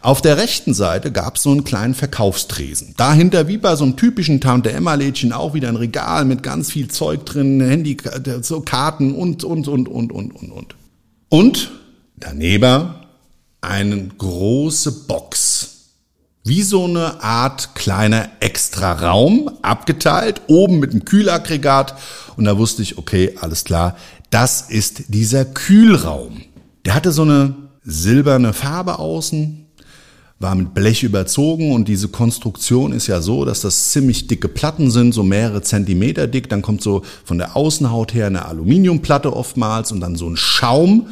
Auf 0.04 0.22
der 0.22 0.36
rechten 0.36 0.74
Seite 0.74 1.14
gab 1.14 1.38
es 1.38 1.44
so 1.44 1.52
einen 1.52 1.64
kleinen 1.64 1.94
Verkaufstresen. 1.94 2.94
Dahinter, 2.98 3.48
wie 3.48 3.58
bei 3.58 3.74
so 3.78 3.86
einem 3.86 3.96
typischen 3.96 4.42
Tante-Emma-Lädchen, 4.42 5.32
auch 5.32 5.54
wieder 5.54 5.70
ein 5.70 5.78
Regal 5.78 6.26
mit 6.26 6.44
ganz 6.44 6.70
viel 6.70 6.90
Zeug 6.90 7.26
drin, 7.26 7.62
Handy, 7.62 7.96
so 8.42 8.60
Karten 8.60 9.16
und, 9.16 9.46
und, 9.46 9.70
und, 9.70 9.88
und, 9.88 10.12
und, 10.12 10.36
und, 10.36 10.52
und. 10.52 10.76
Und 11.30 11.72
daneben 12.18 12.96
eine 13.62 14.08
große 14.18 15.06
Box. 15.08 15.70
Wie 16.44 16.64
so 16.64 16.84
eine 16.84 17.24
Art 17.24 17.74
kleiner 17.74 18.28
Extra-Raum, 18.42 19.52
abgeteilt, 19.62 20.42
oben 20.48 20.80
mit 20.80 20.92
einem 20.92 21.06
Kühlaggregat. 21.06 21.96
Und 22.36 22.44
da 22.44 22.58
wusste 22.58 22.82
ich, 22.82 22.98
okay, 22.98 23.38
alles 23.40 23.64
klar, 23.64 23.96
das 24.32 24.64
ist 24.64 25.06
dieser 25.08 25.46
Kühlraum. 25.46 26.42
Der 26.84 26.94
hatte 26.94 27.14
so 27.14 27.22
eine 27.22 27.56
silberne 27.84 28.52
Farbe 28.52 29.00
außen, 29.00 29.63
war 30.44 30.54
mit 30.54 30.76
Blech 30.76 31.02
überzogen 31.02 31.72
und 31.72 31.88
diese 31.88 32.10
Konstruktion 32.10 32.92
ist 32.92 33.08
ja 33.08 33.22
so, 33.22 33.46
dass 33.46 33.62
das 33.62 33.90
ziemlich 33.90 34.28
dicke 34.28 34.48
Platten 34.48 34.92
sind, 34.92 35.14
so 35.14 35.24
mehrere 35.24 35.64
Zentimeter 35.64 36.28
dick. 36.28 36.50
Dann 36.50 36.62
kommt 36.62 36.84
so 36.84 37.02
von 37.26 37.40
der 37.40 37.56
Außenhaut 37.56 38.14
her 38.14 38.28
eine 38.28 38.46
Aluminiumplatte 38.46 39.36
oftmals 39.36 39.92
und 39.92 40.02
dann 40.02 40.16
so 40.16 40.30
ein 40.30 40.38
Schaum, 40.38 41.08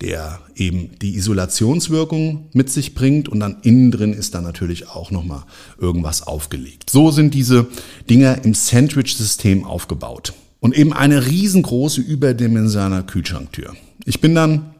der 0.00 0.40
eben 0.56 0.90
die 1.00 1.14
Isolationswirkung 1.14 2.48
mit 2.52 2.70
sich 2.70 2.94
bringt 2.94 3.28
und 3.28 3.38
dann 3.38 3.58
innen 3.62 3.92
drin 3.92 4.12
ist 4.12 4.34
dann 4.34 4.42
natürlich 4.42 4.88
auch 4.88 5.12
nochmal 5.12 5.44
irgendwas 5.78 6.26
aufgelegt. 6.26 6.90
So 6.90 7.12
sind 7.12 7.34
diese 7.34 7.68
Dinger 8.10 8.44
im 8.44 8.54
Sandwich-System 8.54 9.64
aufgebaut. 9.64 10.32
Und 10.58 10.76
eben 10.76 10.92
eine 10.92 11.26
riesengroße 11.26 12.00
überdimensionale 12.00 13.04
Kühlschranktür. 13.04 13.74
Ich 14.04 14.20
bin 14.20 14.34
dann 14.34 14.72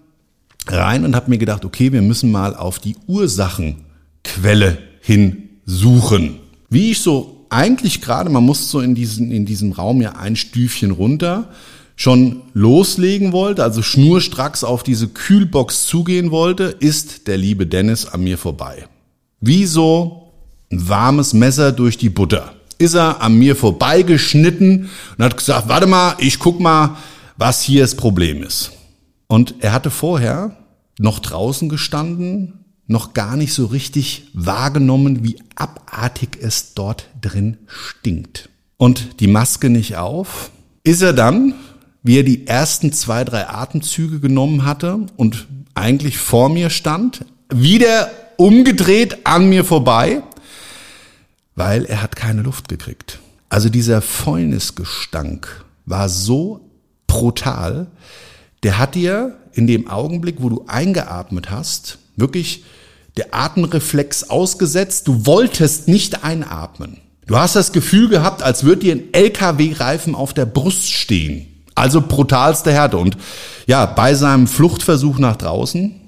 rein 0.69 1.05
und 1.05 1.17
habe 1.17 1.31
mir 1.31 1.39
gedacht, 1.39 1.65
okay, 1.65 1.93
wir 1.93 2.03
müssen 2.03 2.31
mal 2.31 2.55
auf 2.55 2.79
die 2.79 2.97
Ursachenquelle 3.07 4.79
hin 5.01 5.49
suchen. 5.65 6.39
Wie 6.71 6.91
ich 6.93 7.01
so 7.01 7.47
eigentlich 7.51 8.01
gerade, 8.01 8.31
man 8.31 8.45
muss 8.45 8.71
so 8.71 8.81
in, 8.81 8.95
diesen, 8.95 9.31
in 9.31 9.45
diesem 9.45 9.73
Raum 9.73 10.01
ja 10.01 10.13
ein 10.13 10.37
Stüfchen 10.37 10.91
runter, 10.91 11.49
schon 11.97 12.43
loslegen 12.55 13.33
wollte, 13.33 13.63
also 13.63 13.83
schnurstracks 13.83 14.65
auf 14.65 14.83
diese 14.83 15.09
Kühlbox 15.09 15.87
zugehen 15.87 16.31
wollte, 16.31 16.65
ist 16.65 17.29
der 17.29 17.37
liebe 17.37 17.67
Dennis 17.67 18.07
an 18.07 18.25
mir 18.25 18.39
vorbei. 18.39 18.87
Wie 19.41 19.67
so 19.67 20.33
ein 20.71 20.89
warmes 20.89 21.35
Messer 21.35 21.73
durch 21.73 21.99
die 21.99 22.09
Butter. 22.09 22.55
Ist 22.79 22.95
er 22.95 23.21
an 23.21 23.35
mir 23.35 23.55
vorbeigeschnitten 23.55 24.89
und 25.17 25.25
hat 25.25 25.37
gesagt, 25.37 25.69
warte 25.69 25.87
mal, 25.87 26.17
ich 26.19 26.39
guck 26.39 26.59
mal, 26.59 26.97
was 27.37 27.63
hier 27.63 27.83
das 27.83 27.95
Problem 27.95 28.43
ist. 28.43 28.73
Und 29.33 29.55
er 29.61 29.73
hatte 29.73 29.91
vorher 29.91 30.59
noch 30.99 31.19
draußen 31.19 31.71
gestanden, 31.71 32.67
noch 32.87 33.15
gar 33.15 33.39
nicht 33.39 33.55
so 33.55 33.65
richtig 33.65 34.29
wahrgenommen, 34.35 35.25
wie 35.25 35.39
abartig 35.55 36.37
es 36.39 36.75
dort 36.75 37.09
drin 37.19 37.57
stinkt. 37.67 38.51
Und 38.77 39.21
die 39.21 39.29
Maske 39.29 39.71
nicht 39.71 39.97
auf. 39.97 40.51
Ist 40.85 41.01
er 41.01 41.15
dann, 41.15 41.55
wie 42.03 42.19
er 42.19 42.25
die 42.25 42.47
ersten 42.47 42.93
zwei, 42.93 43.25
drei 43.25 43.49
Atemzüge 43.49 44.21
genommen 44.21 44.67
hatte 44.67 45.07
und 45.17 45.47
eigentlich 45.73 46.19
vor 46.19 46.51
mir 46.51 46.69
stand, 46.69 47.25
wieder 47.49 48.11
umgedreht 48.37 49.25
an 49.25 49.49
mir 49.49 49.65
vorbei, 49.65 50.23
weil 51.55 51.87
er 51.87 52.03
hat 52.03 52.17
keine 52.17 52.43
Luft 52.43 52.69
gekriegt. 52.69 53.19
Also 53.49 53.71
dieser 53.71 54.03
Fäulnisgestank 54.03 55.65
war 55.87 56.11
so 56.11 56.69
brutal, 57.07 57.87
der 58.63 58.79
hat 58.79 58.95
dir 58.95 59.39
in 59.53 59.67
dem 59.67 59.89
Augenblick, 59.89 60.37
wo 60.39 60.49
du 60.49 60.65
eingeatmet 60.67 61.51
hast, 61.51 61.99
wirklich 62.17 62.65
der 63.17 63.35
Atemreflex 63.35 64.31
ausgesetzt. 64.31 65.09
Du 65.09 65.27
wolltest 65.27 65.89
nicht 65.89 66.25
einatmen. 66.25 66.99
Du 67.27 67.37
hast 67.37 67.57
das 67.57 67.73
Gefühl 67.73 68.09
gehabt, 68.09 68.43
als 68.43 68.65
würde 68.65 68.83
dir 68.83 68.95
ein 68.95 69.13
LKW-Reifen 69.13 70.15
auf 70.15 70.33
der 70.33 70.47
Brust 70.47 70.91
stehen. 70.91 71.47
Also 71.75 72.01
brutalste 72.01 72.73
Härte. 72.73 72.99
Und 72.99 73.17
ja, 73.67 73.87
bei 73.87 74.15
seinem 74.15 74.47
Fluchtversuch 74.47 75.19
nach 75.19 75.37
draußen 75.37 76.02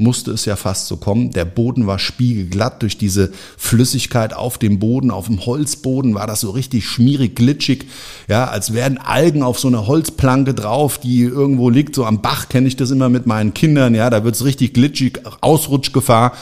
musste 0.00 0.32
es 0.32 0.46
ja 0.46 0.56
fast 0.56 0.86
so 0.86 0.96
kommen. 0.96 1.30
Der 1.30 1.44
Boden 1.44 1.86
war 1.86 1.98
spiegelglatt 1.98 2.82
durch 2.82 2.98
diese 2.98 3.30
Flüssigkeit 3.56 4.34
auf 4.34 4.58
dem 4.58 4.78
Boden, 4.78 5.10
auf 5.10 5.26
dem 5.26 5.44
Holzboden 5.44 6.14
war 6.14 6.26
das 6.26 6.40
so 6.40 6.50
richtig 6.50 6.86
schmierig, 6.86 7.36
glitschig, 7.36 7.86
ja, 8.28 8.46
als 8.48 8.72
wären 8.72 8.98
Algen 8.98 9.42
auf 9.42 9.58
so 9.60 9.68
einer 9.68 9.86
Holzplanke 9.86 10.54
drauf, 10.54 10.98
die 10.98 11.22
irgendwo 11.22 11.70
liegt, 11.70 11.94
so 11.94 12.04
am 12.04 12.22
Bach 12.22 12.48
kenne 12.48 12.66
ich 12.66 12.76
das 12.76 12.90
immer 12.90 13.08
mit 13.08 13.26
meinen 13.26 13.54
Kindern, 13.54 13.94
ja, 13.94 14.10
da 14.10 14.24
wird's 14.24 14.44
richtig 14.44 14.74
glitschig, 14.74 15.20
Ausrutschgefahr. 15.40 16.32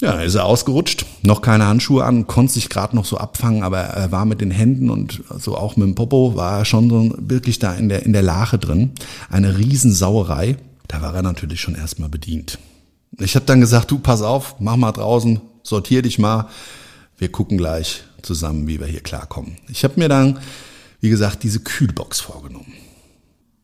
Ja, 0.00 0.20
ist 0.20 0.36
er 0.36 0.44
ausgerutscht, 0.44 1.06
noch 1.22 1.42
keine 1.42 1.66
Handschuhe 1.66 2.04
an, 2.04 2.28
konnte 2.28 2.52
sich 2.52 2.68
gerade 2.68 2.94
noch 2.94 3.04
so 3.04 3.18
abfangen, 3.18 3.64
aber 3.64 3.78
er 3.78 4.12
war 4.12 4.26
mit 4.26 4.40
den 4.40 4.52
Händen 4.52 4.90
und 4.90 5.24
so 5.40 5.56
auch 5.56 5.76
mit 5.76 5.88
dem 5.88 5.96
Popo 5.96 6.36
war 6.36 6.60
er 6.60 6.64
schon 6.64 6.88
so 6.88 7.12
wirklich 7.18 7.58
da 7.58 7.74
in 7.74 7.88
der, 7.88 8.06
in 8.06 8.12
der 8.12 8.22
Lache 8.22 8.58
drin. 8.58 8.92
Eine 9.28 9.58
Riesensauerei. 9.58 10.56
Da 10.86 11.02
war 11.02 11.14
er 11.14 11.22
natürlich 11.22 11.60
schon 11.60 11.74
erstmal 11.74 12.08
bedient. 12.08 12.58
Ich 13.16 13.34
habe 13.34 13.46
dann 13.46 13.60
gesagt, 13.60 13.90
du 13.90 13.98
pass 13.98 14.22
auf, 14.22 14.56
mach 14.58 14.76
mal 14.76 14.92
draußen, 14.92 15.40
sortier 15.62 16.02
dich 16.02 16.18
mal. 16.18 16.48
Wir 17.16 17.30
gucken 17.32 17.58
gleich 17.58 18.04
zusammen, 18.22 18.68
wie 18.68 18.78
wir 18.78 18.86
hier 18.86 19.00
klarkommen. 19.00 19.56
Ich 19.68 19.84
habe 19.84 19.94
mir 19.96 20.08
dann, 20.08 20.38
wie 21.00 21.08
gesagt, 21.08 21.42
diese 21.42 21.60
Kühlbox 21.60 22.20
vorgenommen. 22.20 22.72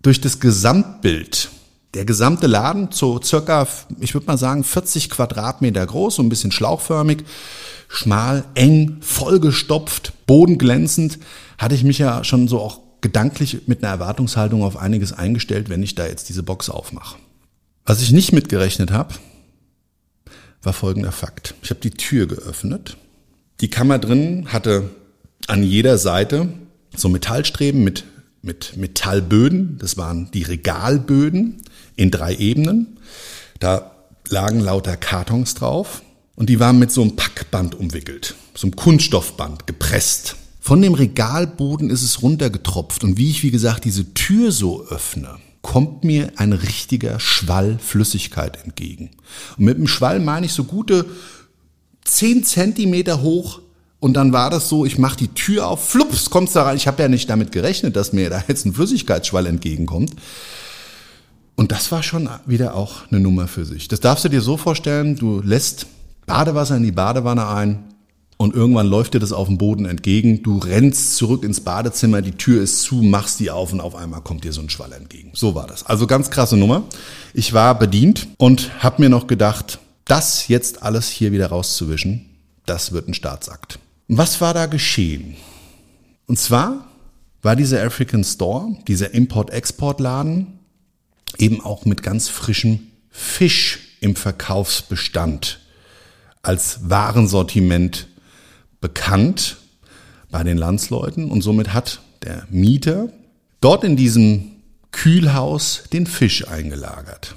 Durch 0.03 0.21
das 0.21 0.41
Gesamtbild 0.41 1.51
der 1.95 2.05
gesamte 2.05 2.47
Laden, 2.47 2.89
so 2.91 3.21
circa, 3.23 3.67
ich 4.01 4.15
würde 4.15 4.27
mal 4.27 4.37
sagen, 4.37 4.65
40 4.65 5.11
Quadratmeter 5.11 5.87
groß, 5.87 6.17
so 6.17 6.23
ein 6.23 6.29
bisschen 6.29 6.51
schlauchförmig, 6.53 7.25
schmal, 7.89 8.45
eng, 8.55 8.99
vollgestopft, 9.01 10.13
bodenglänzend, 10.27 11.19
hatte 11.57 11.75
ich 11.75 11.85
mich 11.85 11.99
ja 11.99 12.25
schon 12.25 12.49
so 12.49 12.61
auch 12.61 12.81
gedanklich 13.01 13.69
mit 13.69 13.83
einer 13.83 13.93
Erwartungshaltung 13.93 14.65
auf 14.65 14.77
einiges 14.77 15.13
eingestellt, 15.13 15.69
wenn 15.69 15.83
ich 15.83 15.95
da 15.95 16.07
jetzt 16.07 16.29
diese 16.29 16.43
Box 16.43 16.69
aufmache. 16.69 17.17
Was 17.87 18.03
ich 18.03 18.13
nicht 18.13 18.33
mitgerechnet 18.33 18.91
habe, 18.91 19.15
war 20.65 20.73
folgender 20.73 21.13
Fakt. 21.13 21.55
Ich 21.63 21.71
habe 21.71 21.81
die 21.81 21.91
Tür 21.91 22.27
geöffnet. 22.27 22.97
Die 23.61 23.71
Kammer 23.71 23.99
drin 23.99 24.49
hatte 24.53 24.91
an 25.47 25.63
jeder 25.63 25.99
Seite 25.99 26.49
so 26.97 27.09
Metallstreben 27.09 27.85
mit, 27.85 28.05
mit 28.43 28.77
Metallböden. 28.77 29.79
Das 29.79 29.97
waren 29.97 30.31
die 30.33 30.43
Regalböden 30.43 31.63
in 31.97 32.11
drei 32.11 32.35
Ebenen. 32.37 32.99
Da 33.61 33.93
lagen 34.29 34.61
lauter 34.61 34.97
Kartons 34.97 35.55
drauf 35.55 36.03
und 36.37 36.49
die 36.49 36.61
waren 36.61 36.79
mit 36.79 36.91
so 36.91 37.03
einem 37.03 37.17
Packband 37.17 37.75
umwickelt, 37.75 38.35
so 38.55 38.67
einem 38.67 38.77
Kunststoffband 38.77 39.67
gepresst. 39.67 40.37
Von 40.61 40.81
dem 40.81 40.95
Regalboden 40.95 41.91
ist 41.91 42.03
es 42.03 42.23
runtergetropft 42.23 43.05
und 43.05 43.19
wie 43.19 43.31
ich, 43.31 43.43
wie 43.43 43.51
gesagt, 43.51 43.85
diese 43.85 44.15
Tür 44.15 44.51
so 44.51 44.87
öffne, 44.89 45.37
kommt 45.65 46.05
mir 46.05 46.31
ein 46.37 46.53
richtiger 46.53 47.19
Schwall 47.19 47.79
Flüssigkeit 47.81 48.63
entgegen. 48.63 49.11
Und 49.57 49.65
mit 49.65 49.79
dem 49.79 49.89
Schwall 49.89 50.21
meine 50.21 50.47
ich 50.47 50.53
so 50.53 50.65
gute 50.65 51.07
zehn 52.05 52.45
Zentimeter 52.45 53.23
hoch 53.23 53.63
und 53.99 54.13
dann 54.13 54.35
war 54.35 54.51
das 54.51 54.69
so, 54.69 54.85
ich 54.85 54.99
mache 54.99 55.17
die 55.17 55.29
Tür 55.29 55.67
auf, 55.67 55.89
flups, 55.89 56.29
kommt's 56.29 56.53
da 56.53 56.65
rein. 56.65 56.77
Ich 56.77 56.87
habe 56.87 57.03
ja 57.03 57.09
nicht 57.09 57.31
damit 57.31 57.51
gerechnet, 57.51 57.97
dass 57.97 58.13
mir 58.13 58.29
da 58.29 58.45
jetzt 58.47 58.67
ein 58.67 58.75
Flüssigkeitsschwall 58.75 59.47
entgegenkommt. 59.47 60.13
Und 61.55 61.73
das 61.73 61.91
war 61.91 62.03
schon 62.03 62.29
wieder 62.45 62.75
auch 62.75 63.11
eine 63.11 63.21
Nummer 63.21 63.49
für 63.49 63.65
sich. 63.65 63.89
Das 63.89 64.01
darfst 64.01 64.27
du 64.27 64.29
dir 64.29 64.43
so 64.43 64.59
vorstellen, 64.59 65.17
du 65.17 65.41
lässt 65.41 65.87
Badewasser 66.27 66.77
in 66.77 66.83
die 66.83 66.93
Badewanne 66.93 67.49
ein 67.49 67.94
und 68.37 68.55
irgendwann 68.55 68.87
läuft 68.87 69.15
dir 69.15 69.21
das 69.21 69.33
auf 69.33 69.49
dem 69.49 69.59
Boden 69.59 69.87
entgegen. 69.87 70.43
Du 70.43 70.59
rennst 70.59 71.17
zurück 71.17 71.45
ins 71.45 71.61
Badezimmer, 71.61 72.23
die 72.23 72.33
Tür 72.33 72.63
ist 72.63 72.83
zu, 72.83 72.97
machst 72.97 73.41
die 73.41 73.51
auf 73.51 73.73
und 73.73 73.81
auf 73.81 73.95
einmal 73.95 74.21
kommt 74.23 74.45
dir 74.45 74.53
so 74.53 74.61
ein 74.61 74.71
Schwall 74.71 74.93
entgegen. 74.93 75.31
So 75.35 75.55
war 75.55 75.67
das. 75.67 75.87
Also 75.87 76.07
ganz 76.07 76.31
krasse 76.31 76.57
Nummer. 76.57 76.85
Ich 77.33 77.53
war 77.53 77.79
bedient 77.79 78.27
und 78.37 78.83
habe 78.83 79.03
mir 79.03 79.09
noch 79.09 79.27
gedacht, 79.27 79.79
das 80.05 80.49
jetzt 80.49 80.83
alles 80.83 81.09
hier 81.09 81.33
wieder 81.33 81.47
rauszuwischen, 81.47 82.27
das 82.67 82.93
wird 82.93 83.09
ein 83.09 83.15
Staatsakt. 83.15 83.79
Was 84.09 84.41
war 84.41 84.53
da 84.53 84.67
geschehen? 84.67 85.37
Und 86.27 86.39
zwar 86.39 86.87
war 87.43 87.57
dieser 87.57 87.83
African 87.85 88.25
Store, 88.25 88.77
dieser 88.89 89.15
Import-Export-Laden, 89.15 90.59
eben 91.39 91.61
auch 91.61 91.85
mit 91.85 92.03
ganz 92.03 92.29
frischem 92.29 92.81
Fisch 93.11 93.97
im 94.01 94.17
Verkaufsbestand 94.17 95.61
als 96.43 96.91
Warensortiment 96.91 98.09
bekannt 98.85 99.57
bei 100.31 100.45
den 100.45 100.59
Landsleuten 100.59 101.31
und 101.31 101.41
somit 101.41 101.73
hat 101.73 102.03
der 102.23 102.47
Mieter 102.51 103.09
dort 103.63 103.83
in 103.83 103.97
diesem 103.97 104.51
Kühlhaus 104.93 105.85
den 105.91 106.07
Fisch 106.07 106.47
eingelagert. 106.47 107.35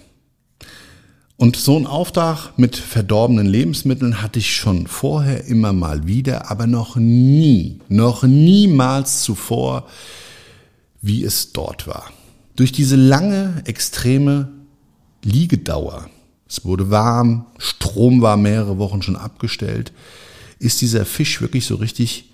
Und 1.37 1.55
so 1.55 1.77
ein 1.79 1.87
Auftrag 1.87 2.57
mit 2.57 2.75
verdorbenen 2.75 3.47
Lebensmitteln 3.47 4.21
hatte 4.21 4.39
ich 4.39 4.57
schon 4.57 4.87
vorher 4.87 5.45
immer 5.45 5.71
mal 5.71 6.05
wieder, 6.05 6.51
aber 6.51 6.67
noch 6.67 6.97
nie, 6.97 7.79
noch 7.87 8.23
niemals 8.23 9.21
zuvor, 9.21 9.87
wie 11.01 11.23
es 11.23 11.53
dort 11.53 11.87
war. 11.87 12.11
Durch 12.57 12.73
diese 12.73 12.97
lange, 12.97 13.61
extreme 13.63 14.49
Liegedauer, 15.23 16.09
es 16.49 16.65
wurde 16.65 16.89
warm, 16.89 17.45
Strom 17.57 18.21
war 18.21 18.35
mehrere 18.35 18.77
Wochen 18.79 19.01
schon 19.01 19.15
abgestellt, 19.15 19.93
ist 20.59 20.81
dieser 20.81 21.05
Fisch 21.05 21.41
wirklich 21.41 21.65
so 21.65 21.75
richtig 21.75 22.31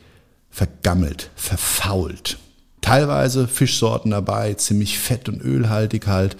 vergammelt, 0.49 1.29
verfault. 1.36 2.38
Teilweise 2.81 3.47
Fischsorten 3.47 4.12
dabei, 4.12 4.53
ziemlich 4.53 4.99
fett 4.99 5.29
und 5.29 5.41
ölhaltig 5.41 6.07
halt, 6.07 6.38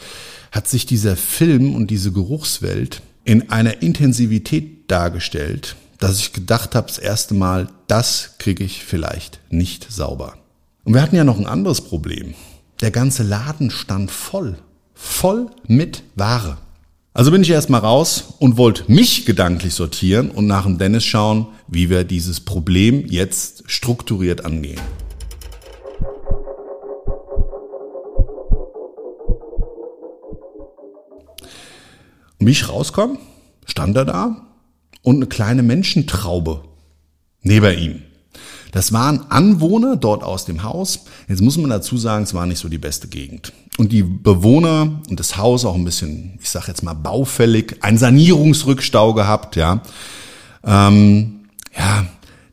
hat 0.52 0.68
sich 0.68 0.86
dieser 0.86 1.16
Film 1.16 1.76
und 1.76 1.88
diese 1.88 2.12
Geruchswelt 2.12 3.02
in 3.24 3.50
einer 3.50 3.82
Intensivität 3.82 4.92
dargestellt, 4.92 5.76
dass 6.00 6.20
ich 6.20 6.34
gedacht 6.34 6.76
habe, 6.76 6.88
das 6.88 6.98
erste 6.98 7.34
Mal, 7.34 7.70
das 7.88 8.36
kriege 8.38 8.64
ich 8.64 8.84
vielleicht 8.84 9.40
nicht 9.50 9.92
sauber. 9.92 10.38
Und 10.84 10.94
wir 10.94 11.02
hatten 11.02 11.16
ja 11.16 11.24
noch 11.24 11.40
ein 11.40 11.48
anderes 11.48 11.82
Problem. 11.82 12.34
Der 12.82 12.92
ganze 12.92 13.24
Laden 13.24 13.72
stand 13.72 14.12
voll. 14.12 14.58
Voll 14.94 15.50
mit 15.66 16.04
Ware. 16.16 16.58
Also 17.16 17.30
bin 17.30 17.44
ich 17.44 17.50
erstmal 17.52 17.82
raus 17.82 18.34
und 18.40 18.58
wollte 18.58 18.92
mich 18.92 19.28
gedanklich 19.28 19.76
sortieren 19.76 20.32
und 20.32 20.48
nach 20.48 20.64
dem 20.64 20.80
Dennis 20.80 21.04
schauen, 21.06 21.48
wie 21.68 21.92
wir 21.92 22.06
dieses 22.06 22.40
Problem 22.40 23.06
jetzt 23.08 23.64
strukturiert 23.68 24.46
angehen. 24.46 24.82
Und 32.40 32.48
wie 32.48 32.52
ich 32.52 32.68
rauskomme, 32.68 33.20
stand 33.66 33.96
er 33.96 34.06
da 34.06 34.48
und 35.04 35.18
eine 35.18 35.28
kleine 35.28 35.62
Menschentraube 35.62 36.64
neben 37.44 37.78
ihm. 37.78 38.02
Das 38.72 38.92
waren 38.92 39.30
Anwohner 39.30 39.98
dort 39.98 40.24
aus 40.24 40.46
dem 40.46 40.64
Haus. 40.64 41.06
Jetzt 41.28 41.42
muss 41.42 41.58
man 41.58 41.70
dazu 41.70 41.96
sagen, 41.96 42.24
es 42.24 42.34
war 42.34 42.48
nicht 42.48 42.58
so 42.58 42.70
die 42.70 42.80
beste 42.80 43.08
Gegend. 43.08 43.54
Und 43.78 43.92
die 43.92 44.04
Bewohner 44.04 45.02
und 45.10 45.20
das 45.20 45.38
Haus 45.38 45.66
auch 45.66 45.76
ein 45.76 45.86
bisschen, 45.86 46.38
ich 46.42 46.50
sag 46.50 46.68
jetzt 46.68 46.84
mal 46.84 46.94
baufällig, 46.94 47.78
ein 47.82 47.98
Sanierungsrückstau 47.98 49.14
gehabt, 49.14 49.56
ja. 49.56 49.82
Ähm, 50.64 51.46
ja, 51.76 52.06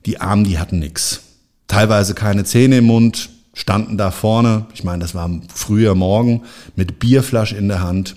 die 0.06 0.20
Armen, 0.20 0.44
die 0.44 0.58
hatten 0.58 0.78
nix. 0.78 1.20
Teilweise 1.68 2.14
keine 2.14 2.44
Zähne 2.44 2.78
im 2.78 2.86
Mund, 2.86 3.28
standen 3.52 3.98
da 3.98 4.10
vorne, 4.10 4.64
ich 4.72 4.82
meine, 4.82 5.00
das 5.00 5.14
war 5.14 5.30
früher 5.54 5.94
Morgen, 5.94 6.42
mit 6.74 6.98
Bierflasche 6.98 7.56
in 7.56 7.68
der 7.68 7.82
Hand 7.82 8.16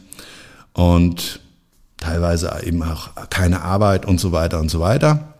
und 0.71 1.41
teilweise 1.97 2.53
eben 2.65 2.81
auch 2.83 3.09
keine 3.29 3.61
Arbeit 3.61 4.05
und 4.05 4.19
so 4.19 4.31
weiter 4.31 4.59
und 4.59 4.69
so 4.69 4.79
weiter 4.79 5.33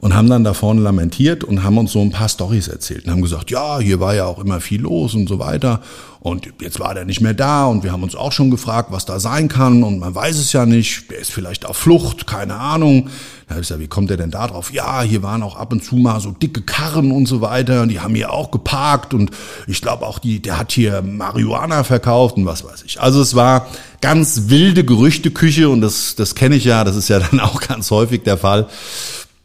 und 0.00 0.14
haben 0.14 0.28
dann 0.28 0.44
da 0.44 0.54
vorne 0.54 0.80
lamentiert 0.80 1.44
und 1.44 1.64
haben 1.64 1.78
uns 1.78 1.92
so 1.92 2.00
ein 2.00 2.10
paar 2.10 2.28
Stories 2.28 2.68
erzählt 2.68 3.06
und 3.06 3.12
haben 3.12 3.22
gesagt, 3.22 3.50
ja, 3.50 3.78
hier 3.80 4.00
war 4.00 4.14
ja 4.14 4.26
auch 4.26 4.38
immer 4.38 4.60
viel 4.60 4.82
los 4.82 5.14
und 5.14 5.28
so 5.28 5.38
weiter 5.38 5.80
und 6.20 6.48
jetzt 6.60 6.80
war 6.80 6.94
der 6.94 7.04
nicht 7.04 7.20
mehr 7.20 7.34
da 7.34 7.66
und 7.66 7.84
wir 7.84 7.92
haben 7.92 8.02
uns 8.02 8.16
auch 8.16 8.32
schon 8.32 8.50
gefragt, 8.50 8.90
was 8.90 9.04
da 9.04 9.20
sein 9.20 9.48
kann 9.48 9.82
und 9.82 9.98
man 9.98 10.14
weiß 10.14 10.36
es 10.36 10.52
ja 10.52 10.66
nicht, 10.66 11.10
der 11.10 11.18
ist 11.18 11.30
vielleicht 11.30 11.64
auf 11.64 11.76
Flucht, 11.76 12.26
keine 12.26 12.56
Ahnung. 12.56 13.08
Da 13.46 13.54
habe 13.54 13.62
ich 13.62 13.68
gesagt, 13.68 13.80
wie 13.80 13.88
kommt 13.88 14.10
der 14.10 14.16
denn 14.16 14.30
da 14.30 14.46
drauf? 14.48 14.72
Ja, 14.72 15.02
hier 15.02 15.22
waren 15.22 15.42
auch 15.42 15.56
ab 15.56 15.72
und 15.72 15.82
zu 15.82 15.96
mal 15.96 16.20
so 16.20 16.32
dicke 16.32 16.62
Karren 16.62 17.12
und 17.12 17.26
so 17.26 17.40
weiter 17.40 17.82
und 17.82 17.88
die 17.88 18.00
haben 18.00 18.14
hier 18.14 18.32
auch 18.32 18.50
geparkt 18.50 19.14
und 19.14 19.30
ich 19.66 19.80
glaube 19.80 20.06
auch 20.06 20.18
die, 20.18 20.42
der 20.42 20.58
hat 20.58 20.72
hier 20.72 21.02
Marihuana 21.02 21.84
verkauft 21.84 22.36
und 22.36 22.46
was 22.46 22.64
weiß 22.64 22.82
ich. 22.84 23.00
Also 23.00 23.22
es 23.22 23.34
war 23.34 23.68
ganz 24.00 24.44
wilde 24.46 24.84
Gerüchteküche 24.84 25.68
und 25.68 25.80
das, 25.80 26.14
das 26.16 26.34
kenne 26.34 26.56
ich 26.56 26.64
ja, 26.64 26.84
das 26.84 26.96
ist 26.96 27.08
ja 27.08 27.20
dann 27.20 27.40
auch 27.40 27.60
ganz 27.60 27.90
häufig 27.90 28.22
der 28.24 28.38
Fall 28.38 28.68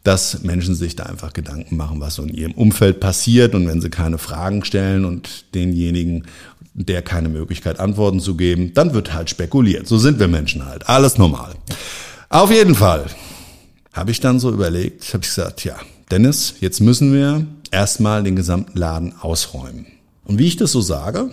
dass 0.04 0.42
Menschen 0.42 0.74
sich 0.74 0.96
da 0.96 1.04
einfach 1.04 1.32
Gedanken 1.32 1.76
machen, 1.76 1.98
was 1.98 2.16
so 2.16 2.22
in 2.22 2.32
ihrem 2.32 2.52
Umfeld 2.52 3.00
passiert 3.00 3.54
und 3.54 3.66
wenn 3.66 3.80
sie 3.80 3.90
keine 3.90 4.18
Fragen 4.18 4.64
stellen 4.64 5.04
und 5.04 5.46
denjenigen, 5.54 6.26
der 6.74 7.02
keine 7.02 7.28
Möglichkeit 7.28 7.80
Antworten 7.80 8.20
zu 8.20 8.36
geben, 8.36 8.72
dann 8.74 8.94
wird 8.94 9.14
halt 9.14 9.30
spekuliert. 9.30 9.88
So 9.88 9.96
sind 9.98 10.20
wir 10.20 10.28
Menschen 10.28 10.66
halt. 10.66 10.88
Alles 10.88 11.18
normal. 11.18 11.54
Auf 12.28 12.50
jeden 12.50 12.74
Fall 12.74 13.06
habe 13.92 14.10
ich 14.10 14.20
dann 14.20 14.40
so 14.40 14.50
überlegt, 14.50 15.08
habe 15.14 15.22
ich 15.24 15.30
gesagt, 15.30 15.64
ja, 15.64 15.76
Dennis, 16.10 16.54
jetzt 16.60 16.80
müssen 16.80 17.12
wir 17.12 17.46
erstmal 17.70 18.22
den 18.22 18.36
gesamten 18.36 18.76
Laden 18.78 19.14
ausräumen. 19.20 19.86
Und 20.24 20.38
wie 20.38 20.46
ich 20.46 20.56
das 20.56 20.72
so 20.72 20.80
sage, 20.80 21.30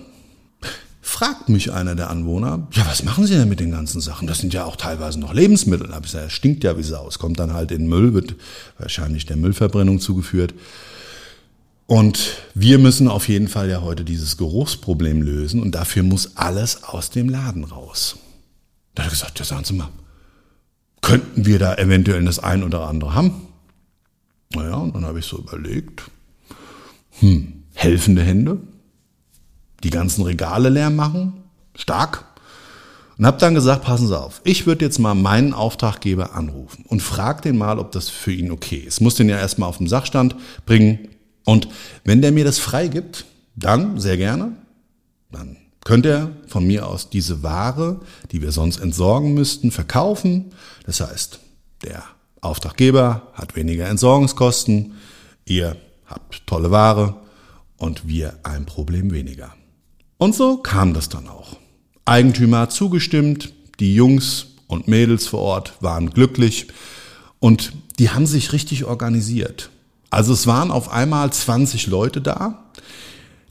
fragt 1.01 1.49
mich 1.49 1.71
einer 1.73 1.95
der 1.95 2.09
Anwohner, 2.09 2.67
ja, 2.73 2.85
was 2.85 3.03
machen 3.03 3.25
Sie 3.25 3.33
denn 3.33 3.49
mit 3.49 3.59
den 3.59 3.71
ganzen 3.71 3.99
Sachen? 4.01 4.27
Das 4.27 4.37
sind 4.37 4.53
ja 4.53 4.65
auch 4.65 4.75
teilweise 4.75 5.19
noch 5.19 5.33
Lebensmittel. 5.33 5.87
Da 5.87 5.95
hab 5.95 6.05
ich 6.05 6.11
gesagt, 6.11 6.27
das 6.27 6.33
stinkt 6.33 6.63
ja 6.63 6.77
wie 6.77 6.83
Sau. 6.83 7.07
Es 7.07 7.19
kommt 7.19 7.39
dann 7.39 7.53
halt 7.53 7.71
in 7.71 7.87
Müll, 7.87 8.13
wird 8.13 8.35
wahrscheinlich 8.77 9.25
der 9.25 9.37
Müllverbrennung 9.37 9.99
zugeführt. 9.99 10.53
Und 11.87 12.37
wir 12.53 12.77
müssen 12.77 13.09
auf 13.09 13.27
jeden 13.27 13.49
Fall 13.49 13.69
ja 13.69 13.81
heute 13.81 14.05
dieses 14.05 14.37
Geruchsproblem 14.37 15.21
lösen 15.21 15.61
und 15.61 15.75
dafür 15.75 16.03
muss 16.03 16.37
alles 16.37 16.83
aus 16.83 17.09
dem 17.09 17.27
Laden 17.27 17.65
raus. 17.65 18.17
Da 18.95 19.03
hat 19.03 19.09
er 19.09 19.15
gesagt, 19.15 19.39
ja, 19.39 19.45
sagen 19.45 19.65
Sie 19.65 19.73
mal, 19.73 19.89
könnten 21.01 21.45
wir 21.45 21.59
da 21.59 21.75
eventuell 21.75 22.23
das 22.23 22.39
ein 22.39 22.63
oder 22.63 22.87
andere 22.87 23.13
haben? 23.13 23.47
Naja, 24.53 24.75
und 24.75 24.95
dann 24.95 25.05
habe 25.05 25.19
ich 25.19 25.25
so 25.25 25.37
überlegt, 25.39 26.03
hm, 27.19 27.63
helfende 27.73 28.21
Hände, 28.21 28.59
die 29.83 29.89
ganzen 29.89 30.23
Regale 30.23 30.69
leer 30.69 30.89
machen, 30.89 31.43
stark. 31.75 32.25
Und 33.17 33.25
habe 33.27 33.37
dann 33.37 33.53
gesagt, 33.53 33.83
passen 33.83 34.07
Sie 34.07 34.19
auf, 34.19 34.41
ich 34.43 34.65
würde 34.65 34.83
jetzt 34.83 34.97
mal 34.97 35.13
meinen 35.13 35.53
Auftraggeber 35.53 36.33
anrufen 36.33 36.85
und 36.87 37.01
frage 37.01 37.41
den 37.41 37.57
mal, 37.57 37.77
ob 37.77 37.91
das 37.91 38.09
für 38.09 38.31
ihn 38.31 38.51
okay 38.51 38.77
ist. 38.77 38.99
Muss 38.99 39.15
den 39.15 39.29
ja 39.29 39.37
erstmal 39.37 39.69
auf 39.69 39.77
den 39.77 39.87
Sachstand 39.87 40.35
bringen. 40.65 41.07
Und 41.45 41.67
wenn 42.03 42.21
der 42.21 42.31
mir 42.31 42.45
das 42.45 42.57
freigibt, 42.57 43.25
dann 43.55 43.99
sehr 43.99 44.17
gerne, 44.17 44.53
dann 45.31 45.57
könnte 45.83 46.09
er 46.09 46.31
von 46.47 46.65
mir 46.65 46.87
aus 46.87 47.09
diese 47.09 47.43
Ware, 47.43 47.99
die 48.31 48.41
wir 48.41 48.51
sonst 48.51 48.79
entsorgen 48.79 49.33
müssten, 49.33 49.71
verkaufen. 49.71 50.51
Das 50.85 51.01
heißt, 51.01 51.39
der 51.83 52.03
Auftraggeber 52.41 53.27
hat 53.33 53.55
weniger 53.55 53.87
Entsorgungskosten, 53.87 54.93
ihr 55.45 55.75
habt 56.07 56.47
tolle 56.47 56.71
Ware 56.71 57.17
und 57.77 58.07
wir 58.07 58.33
ein 58.43 58.65
Problem 58.65 59.11
weniger. 59.11 59.53
Und 60.21 60.35
so 60.35 60.57
kam 60.57 60.93
das 60.93 61.09
dann 61.09 61.27
auch. 61.27 61.57
Eigentümer 62.05 62.59
hat 62.59 62.71
zugestimmt, 62.71 63.53
die 63.79 63.95
Jungs 63.95 64.49
und 64.67 64.87
Mädels 64.87 65.25
vor 65.25 65.39
Ort 65.39 65.73
waren 65.79 66.11
glücklich 66.11 66.67
und 67.39 67.73
die 67.97 68.11
haben 68.11 68.27
sich 68.27 68.53
richtig 68.53 68.85
organisiert. 68.85 69.71
Also 70.11 70.33
es 70.33 70.45
waren 70.45 70.69
auf 70.69 70.91
einmal 70.91 71.33
20 71.33 71.87
Leute 71.87 72.21
da, 72.21 72.65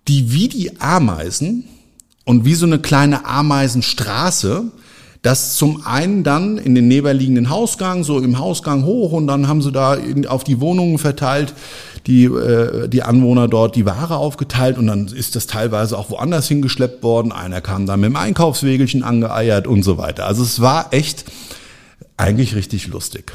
die 0.07 0.33
wie 0.33 0.47
die 0.47 0.81
Ameisen 0.81 1.65
und 2.25 2.45
wie 2.45 2.55
so 2.55 2.67
eine 2.67 2.79
kleine 2.79 3.25
Ameisenstraße 3.25 4.71
das 5.23 5.57
zum 5.57 5.85
einen 5.85 6.25
dann 6.25 6.57
in 6.57 6.75
den 6.75 6.89
nebenliegenden 6.89 7.51
Hausgang, 7.51 8.05
so 8.05 8.19
im 8.19 8.39
Hausgang 8.39 8.85
hoch 8.85 9.13
und 9.13 9.27
dann 9.27 9.49
haben 9.49 9.61
sie 9.61 9.71
da 9.71 9.95
in, 9.95 10.27
auf 10.27 10.45
die 10.45 10.61
Wohnungen 10.61 10.99
verteilt, 10.99 11.53
die, 12.07 12.25
äh, 12.25 12.89
die 12.89 13.03
Anwohner 13.03 13.47
dort 13.47 13.77
die 13.77 13.85
Ware 13.85 14.17
aufgeteilt 14.17 14.79
und 14.79 14.87
dann 14.87 15.09
ist 15.09 15.37
das 15.37 15.47
teilweise 15.47 15.99
auch 15.99 16.09
woanders 16.09 16.49
hingeschleppt 16.49 17.03
worden. 17.03 17.33
Einer 17.33 17.61
kam 17.61 17.85
dann 17.85 18.01
mit 18.01 18.09
dem 18.09 18.17
Einkaufswegelchen 18.17 19.03
angeeiert 19.03 19.67
und 19.67 19.83
so 19.83 19.99
weiter. 19.99 20.27
Also 20.27 20.43
es 20.43 20.61
war 20.61 20.93
echt 20.93 21.27
eigentlich 22.17 22.55
richtig 22.55 22.89
lustig. 22.89 23.33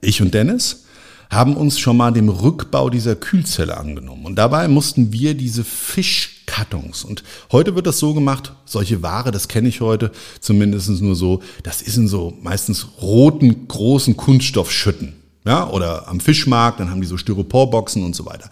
Ich 0.00 0.22
und 0.22 0.32
Dennis 0.32 0.84
haben 1.30 1.56
uns 1.56 1.78
schon 1.78 1.96
mal 1.96 2.12
dem 2.12 2.28
Rückbau 2.28 2.90
dieser 2.90 3.14
Kühlzelle 3.14 3.76
angenommen. 3.76 4.24
Und 4.24 4.36
dabei 4.36 4.68
mussten 4.68 5.12
wir 5.12 5.34
diese 5.34 5.64
Fischkartons. 5.64 7.04
Und 7.04 7.22
heute 7.52 7.74
wird 7.74 7.86
das 7.86 7.98
so 7.98 8.14
gemacht, 8.14 8.52
solche 8.64 9.02
Ware, 9.02 9.30
das 9.30 9.48
kenne 9.48 9.68
ich 9.68 9.80
heute 9.80 10.10
zumindest 10.40 10.88
nur 11.02 11.14
so, 11.14 11.42
das 11.62 11.82
ist 11.82 11.96
in 11.96 12.08
so 12.08 12.34
meistens 12.40 12.86
roten, 13.02 13.68
großen 13.68 14.16
Kunststoffschütten. 14.16 15.14
Ja, 15.44 15.68
oder 15.70 16.08
am 16.08 16.20
Fischmarkt, 16.20 16.80
dann 16.80 16.90
haben 16.90 17.00
die 17.00 17.06
so 17.06 17.16
Styroporboxen 17.16 18.04
und 18.04 18.14
so 18.14 18.26
weiter. 18.26 18.50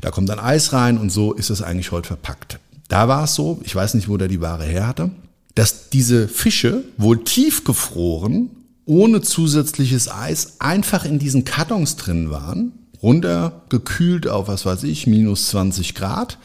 Da 0.00 0.10
kommt 0.10 0.28
dann 0.28 0.38
Eis 0.38 0.72
rein 0.72 0.98
und 0.98 1.10
so 1.10 1.32
ist 1.32 1.50
es 1.50 1.62
eigentlich 1.62 1.90
heute 1.90 2.08
verpackt. 2.08 2.60
Da 2.88 3.08
war 3.08 3.24
es 3.24 3.34
so, 3.34 3.60
ich 3.64 3.74
weiß 3.74 3.94
nicht, 3.94 4.08
wo 4.08 4.16
der 4.16 4.28
die 4.28 4.40
Ware 4.40 4.64
her 4.64 4.86
hatte, 4.86 5.10
dass 5.54 5.90
diese 5.90 6.28
Fische 6.28 6.84
wohl 6.96 7.24
tiefgefroren 7.24 8.50
ohne 8.88 9.20
zusätzliches 9.20 10.10
Eis 10.10 10.60
einfach 10.60 11.04
in 11.04 11.18
diesen 11.18 11.44
Kartons 11.44 11.96
drin 11.96 12.30
waren, 12.30 12.72
runtergekühlt 13.02 14.26
auf, 14.26 14.48
was 14.48 14.64
weiß 14.64 14.84
ich, 14.84 15.06
minus 15.06 15.48
20 15.50 15.94
Grad, 15.94 16.38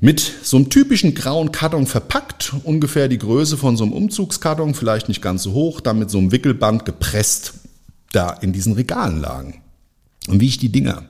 mit 0.00 0.20
so 0.42 0.56
einem 0.56 0.70
typischen 0.70 1.14
grauen 1.14 1.50
Karton 1.50 1.86
verpackt, 1.86 2.54
ungefähr 2.62 3.08
die 3.08 3.18
Größe 3.18 3.56
von 3.56 3.76
so 3.76 3.84
einem 3.84 3.92
Umzugskarton, 3.92 4.74
vielleicht 4.74 5.08
nicht 5.08 5.22
ganz 5.22 5.42
so 5.42 5.52
hoch, 5.52 5.80
dann 5.80 5.98
mit 5.98 6.08
so 6.08 6.18
einem 6.18 6.30
Wickelband 6.30 6.84
gepresst 6.84 7.54
da 8.12 8.30
in 8.30 8.52
diesen 8.52 8.74
Regalen 8.74 9.20
lagen. 9.20 9.60
Und 10.28 10.40
wie 10.40 10.46
ich 10.46 10.58
die 10.58 10.70
Dinger 10.70 11.02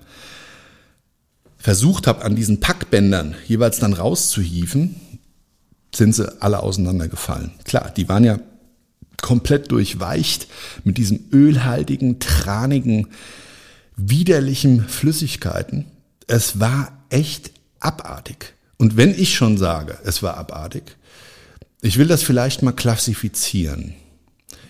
versucht 1.59 2.07
habe, 2.07 2.25
an 2.25 2.35
diesen 2.35 2.61
Packbändern 2.61 3.35
jeweils 3.47 3.79
dann 3.79 3.93
rauszuhieven, 3.93 4.95
sind 5.95 6.15
sie 6.15 6.43
alle 6.43 6.61
auseinandergefallen. 6.61 7.53
Klar, 7.65 7.93
die 7.95 8.09
waren 8.09 8.25
ja 8.25 8.39
komplett 9.23 9.71
durchweicht 9.71 10.47
mit 10.85 10.99
diesen 10.99 11.29
ölhaltigen, 11.33 12.19
tranigen, 12.19 13.09
widerlichen 13.97 14.87
Flüssigkeiten. 14.89 15.87
Es 16.27 16.61
war 16.61 16.93
echt 17.11 17.53
abartig. 17.81 18.55
Und 18.77 18.97
wenn 18.97 19.11
ich 19.11 19.35
schon 19.35 19.57
sage, 19.57 19.99
es 20.05 20.23
war 20.23 20.37
abartig, 20.37 20.97
ich 21.81 21.99
will 21.99 22.07
das 22.07 22.23
vielleicht 22.23 22.63
mal 22.63 22.73
klassifizieren. 22.73 23.95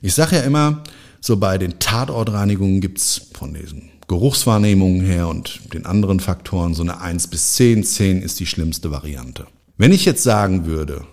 Ich 0.03 0.15
sage 0.15 0.37
ja 0.37 0.43
immer, 0.43 0.83
so 1.21 1.37
bei 1.37 1.59
den 1.59 1.79
Tatortreinigungen 1.79 2.81
gibt's 2.81 3.29
von 3.33 3.55
diesen 3.55 3.91
Geruchswahrnehmungen 4.09 5.01
her 5.01 5.29
und 5.29 5.73
den 5.73 5.87
anderen 5.87 6.21
Faktoren 6.21 6.75
so 6.75 6.83
eine 6.83 7.01
1 7.01 7.29
bis 7.29 7.55
10. 7.55 7.85
10 7.85 8.21
ist 8.21 8.41
die 8.41 8.47
schlimmste 8.47 8.91
Variante. 8.91 9.47
Wenn 9.79 9.93
ich 9.93 10.05
jetzt 10.05 10.23
sagen 10.23 10.67
würde, 10.67 11.07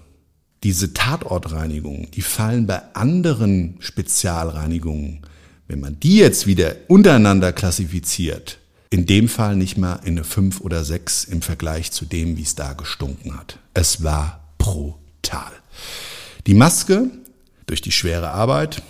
diese 0.63 0.93
Tatortreinigungen, 0.93 2.11
die 2.11 2.21
fallen 2.21 2.67
bei 2.67 2.81
anderen 2.93 3.77
Spezialreinigungen, 3.79 5.21
wenn 5.67 5.79
man 5.79 5.99
die 5.99 6.17
jetzt 6.17 6.47
wieder 6.47 6.75
untereinander 6.87 7.51
klassifiziert, 7.53 8.59
in 8.89 9.05
dem 9.05 9.27
Fall 9.29 9.55
nicht 9.55 9.77
mal 9.77 9.99
in 10.03 10.17
eine 10.17 10.23
5 10.23 10.61
oder 10.61 10.83
6 10.83 11.23
im 11.25 11.41
Vergleich 11.41 11.91
zu 11.91 12.05
dem, 12.05 12.37
wie 12.37 12.43
es 12.43 12.55
da 12.55 12.73
gestunken 12.73 13.37
hat. 13.37 13.57
Es 13.73 14.03
war 14.03 14.49
brutal. 14.57 15.51
Die 16.45 16.53
Maske, 16.53 17.09
durch 17.67 17.81
die 17.81 17.91
schwere 17.91 18.31
Arbeit, 18.31 18.83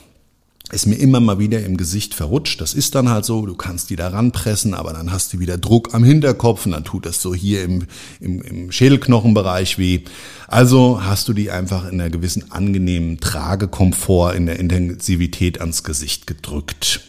ist 0.71 0.85
mir 0.85 0.95
immer 0.95 1.19
mal 1.19 1.39
wieder 1.39 1.63
im 1.63 1.77
Gesicht 1.77 2.13
verrutscht. 2.13 2.61
Das 2.61 2.73
ist 2.73 2.95
dann 2.95 3.09
halt 3.09 3.25
so, 3.25 3.45
du 3.45 3.55
kannst 3.55 3.89
die 3.89 3.95
da 3.95 4.07
ranpressen, 4.07 4.73
aber 4.73 4.93
dann 4.93 5.11
hast 5.11 5.33
du 5.33 5.39
wieder 5.39 5.57
Druck 5.57 5.93
am 5.93 6.03
Hinterkopf 6.03 6.65
und 6.65 6.71
dann 6.71 6.83
tut 6.83 7.05
das 7.05 7.21
so 7.21 7.35
hier 7.35 7.63
im, 7.63 7.87
im, 8.19 8.41
im 8.41 8.71
Schädelknochenbereich 8.71 9.77
weh. 9.77 10.01
Also 10.47 11.03
hast 11.03 11.27
du 11.27 11.33
die 11.33 11.51
einfach 11.51 11.85
in 11.85 11.99
einer 11.99 12.09
gewissen 12.09 12.51
angenehmen 12.51 13.19
Tragekomfort 13.19 14.33
in 14.35 14.45
der 14.45 14.59
Intensivität 14.59 15.59
ans 15.59 15.83
Gesicht 15.83 16.27
gedrückt. 16.27 17.01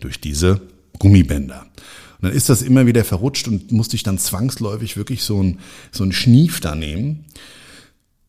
Durch 0.00 0.20
diese 0.20 0.60
Gummibänder. 0.98 1.66
Und 2.20 2.28
dann 2.28 2.32
ist 2.32 2.48
das 2.48 2.62
immer 2.62 2.86
wieder 2.86 3.04
verrutscht 3.04 3.48
und 3.48 3.70
musste 3.72 3.96
ich 3.96 4.02
dann 4.02 4.18
zwangsläufig 4.18 4.96
wirklich 4.96 5.22
so 5.24 5.42
ein, 5.42 5.58
so 5.92 6.04
ein 6.04 6.12
Schnief 6.12 6.60
da 6.60 6.74
nehmen. 6.74 7.26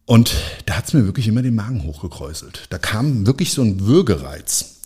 Und 0.06 0.36
da 0.66 0.78
hat's 0.78 0.94
mir 0.94 1.06
wirklich 1.06 1.28
immer 1.28 1.42
den 1.42 1.56
Magen 1.56 1.84
hochgekräuselt. 1.84 2.68
Da 2.70 2.78
kam 2.78 3.26
wirklich 3.26 3.54
so 3.54 3.62
ein 3.62 3.82
Würgereiz. 3.82 4.82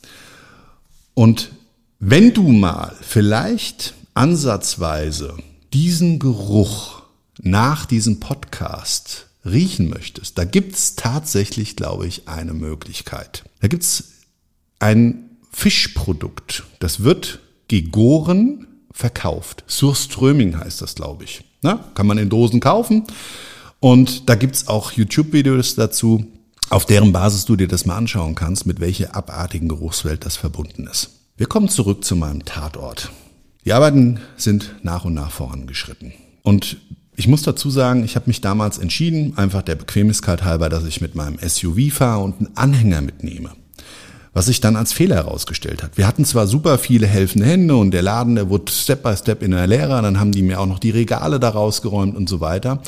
Und 1.14 1.52
wenn 2.00 2.34
du 2.34 2.48
mal 2.48 2.96
vielleicht 3.02 3.94
ansatzweise 4.14 5.36
diesen 5.74 6.20
Geruch 6.20 7.04
nach 7.42 7.86
diesem 7.86 8.20
Podcast 8.22 9.28
riechen 9.44 9.90
möchtest, 9.90 10.38
da 10.38 10.46
gibt's 10.46 10.96
tatsächlich, 10.96 11.76
glaube 11.76 12.08
ich, 12.08 12.28
eine 12.30 12.54
Möglichkeit. 12.54 13.44
Da 13.60 13.68
gibt's 13.68 14.06
ein 14.80 15.30
Fischprodukt, 15.52 16.64
das 16.80 17.04
wird 17.04 17.40
gegoren 17.68 18.68
verkauft. 18.92 19.64
Surströming 19.68 20.58
heißt 20.58 20.82
das, 20.82 20.96
glaube 20.96 21.26
ich. 21.26 21.44
Na, 21.62 21.92
kann 21.96 22.08
man 22.08 22.18
in 22.18 22.30
Dosen 22.30 22.62
kaufen. 22.62 23.04
Und 23.80 24.30
da 24.30 24.36
gibt's 24.36 24.68
auch 24.68 24.92
YouTube-Videos 24.92 25.76
dazu, 25.76 26.26
auf 26.70 26.86
deren 26.86 27.12
Basis 27.12 27.46
du 27.46 27.56
dir 27.56 27.68
das 27.68 27.86
mal 27.86 27.96
anschauen 27.96 28.36
kannst, 28.36 28.66
mit 28.66 28.80
welcher 28.80 29.16
abartigen 29.16 29.70
Geruchswelt 29.70 30.26
das 30.26 30.38
verbunden 30.38 30.88
ist. 30.88 31.12
Wir 31.38 31.48
kommen 31.48 31.70
zurück 31.70 32.04
zu 32.04 32.16
meinem 32.16 32.46
Tatort. 32.46 33.12
Die 33.66 33.74
Arbeiten 33.74 34.20
sind 34.36 34.76
nach 34.84 35.06
und 35.06 35.14
nach 35.14 35.32
vorangeschritten. 35.32 36.14
Und 36.44 36.78
ich 37.16 37.28
muss 37.28 37.44
dazu 37.44 37.70
sagen, 37.70 38.04
ich 38.04 38.16
habe 38.16 38.28
mich 38.28 38.42
damals 38.42 38.78
entschieden, 38.78 39.38
einfach 39.38 39.62
der 39.62 39.76
Bequemlichkeit 39.76 40.44
halber, 40.44 40.70
dass 40.70 40.86
ich 40.86 41.02
mit 41.02 41.16
meinem 41.16 41.38
SUV 41.40 41.94
fahre 41.94 42.24
und 42.24 42.38
einen 42.38 42.58
Anhänger 42.58 43.02
mitnehme. 43.02 43.52
Was 44.34 44.46
sich 44.46 44.62
dann 44.62 44.76
als 44.76 44.94
Fehler 44.94 45.16
herausgestellt 45.16 45.82
hat. 45.84 45.98
Wir 45.98 46.08
hatten 46.08 46.24
zwar 46.24 46.48
super 46.48 46.78
viele 46.78 47.08
helfende 47.08 47.48
Hände 47.48 47.76
und 47.76 47.92
der 47.92 48.04
Laden, 48.04 48.36
der 48.36 48.50
wurde 48.50 48.72
Step 48.72 49.04
by 49.04 49.16
Step 49.18 49.42
in 49.44 49.52
der 49.52 49.68
Lehre, 49.68 50.02
dann 50.02 50.20
haben 50.20 50.32
die 50.32 50.44
mir 50.44 50.60
auch 50.60 50.68
noch 50.68 50.80
die 50.80 50.92
Regale 50.92 51.40
da 51.40 51.50
rausgeräumt 51.50 52.16
und 52.16 52.30
so 52.30 52.40
weiter. 52.40 52.82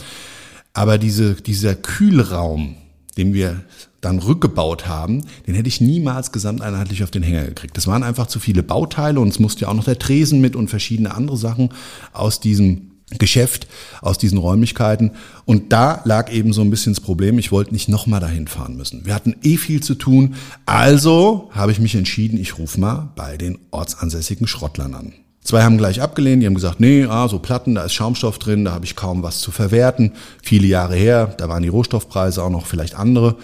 Aber 0.74 0.98
diese, 0.98 1.36
dieser 1.36 1.76
Kühlraum, 1.76 2.76
den 3.18 3.34
wir 3.34 3.62
dann 4.00 4.20
rückgebaut 4.20 4.88
haben, 4.88 5.24
den 5.46 5.54
hätte 5.54 5.68
ich 5.68 5.80
niemals 5.80 6.32
gesamteinheitlich 6.32 7.04
auf 7.04 7.12
den 7.12 7.24
Hänger 7.24 7.46
gekriegt. 7.46 7.78
Das 7.78 7.88
waren 7.88 8.04
einfach 8.04 8.28
zu 8.28 8.40
viele 8.40 8.64
Bauteile 8.64 9.20
und 9.20 9.28
es 9.28 9.40
musste 9.40 9.62
ja 9.62 9.68
auch 9.68 9.74
noch 9.76 9.84
der 9.84 10.00
Tresen 10.00 10.42
mit 10.42 10.56
und 10.56 10.70
verschiedene 10.70 11.14
andere 11.14 11.38
Sachen 11.38 11.70
aus 12.14 12.40
diesem 12.40 12.92
Geschäft 13.20 13.68
aus 14.02 14.18
diesen 14.18 14.38
Räumlichkeiten. 14.38 15.12
Und 15.46 15.74
da 15.74 16.02
lag 16.06 16.32
eben 16.32 16.54
so 16.54 16.62
ein 16.62 16.70
bisschen 16.70 16.94
das 16.94 17.02
Problem, 17.02 17.40
ich 17.40 17.52
wollte 17.52 17.74
nicht 17.74 17.90
nochmal 17.90 18.20
dahin 18.20 18.48
fahren 18.48 18.78
müssen. 18.78 19.06
Wir 19.06 19.14
hatten 19.14 19.36
eh 19.44 19.58
viel 19.58 19.82
zu 19.84 19.96
tun, 19.96 20.36
also 20.66 21.50
habe 21.52 21.72
ich 21.72 21.80
mich 21.80 21.96
entschieden, 21.96 22.40
ich 22.40 22.58
rufe 22.58 22.80
mal 22.80 23.12
bei 23.16 23.38
den 23.38 23.58
ortsansässigen 23.72 24.48
Schrottlern 24.48 24.96
an. 24.96 25.14
Zwei 25.43 25.63
haben 25.63 25.77
gleich 25.77 26.01
abgelehnt, 26.01 26.41
die 26.41 26.47
haben 26.47 26.56
gesagt, 26.56 26.80
nee, 26.80 27.06
ah, 27.06 27.27
so 27.27 27.39
Platten, 27.39 27.75
da 27.75 27.84
ist 27.84 27.93
Schaumstoff 27.93 28.38
drin, 28.38 28.65
da 28.65 28.73
habe 28.73 28.86
ich 28.86 28.95
kaum 28.95 29.23
was 29.23 29.39
zu 29.39 29.51
verwerten. 29.51 30.13
Viele 30.43 30.67
Jahre 30.67 30.95
her, 30.95 31.34
da 31.38 31.49
waren 31.49 31.63
die 31.63 31.69
Rohstoffpreise 31.69 32.43
auch 32.43 32.49
noch 32.49 32.67
vielleicht 32.67 32.95
andere. 32.95 33.38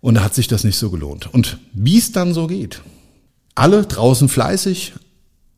Und 0.00 0.14
da 0.14 0.24
hat 0.24 0.34
sich 0.34 0.48
das 0.48 0.64
nicht 0.64 0.76
so 0.76 0.90
gelohnt. 0.90 1.32
Und 1.32 1.58
wie 1.72 1.98
es 1.98 2.10
dann 2.10 2.34
so 2.34 2.48
geht. 2.48 2.82
Alle 3.54 3.86
draußen 3.86 4.28
fleißig, 4.28 4.94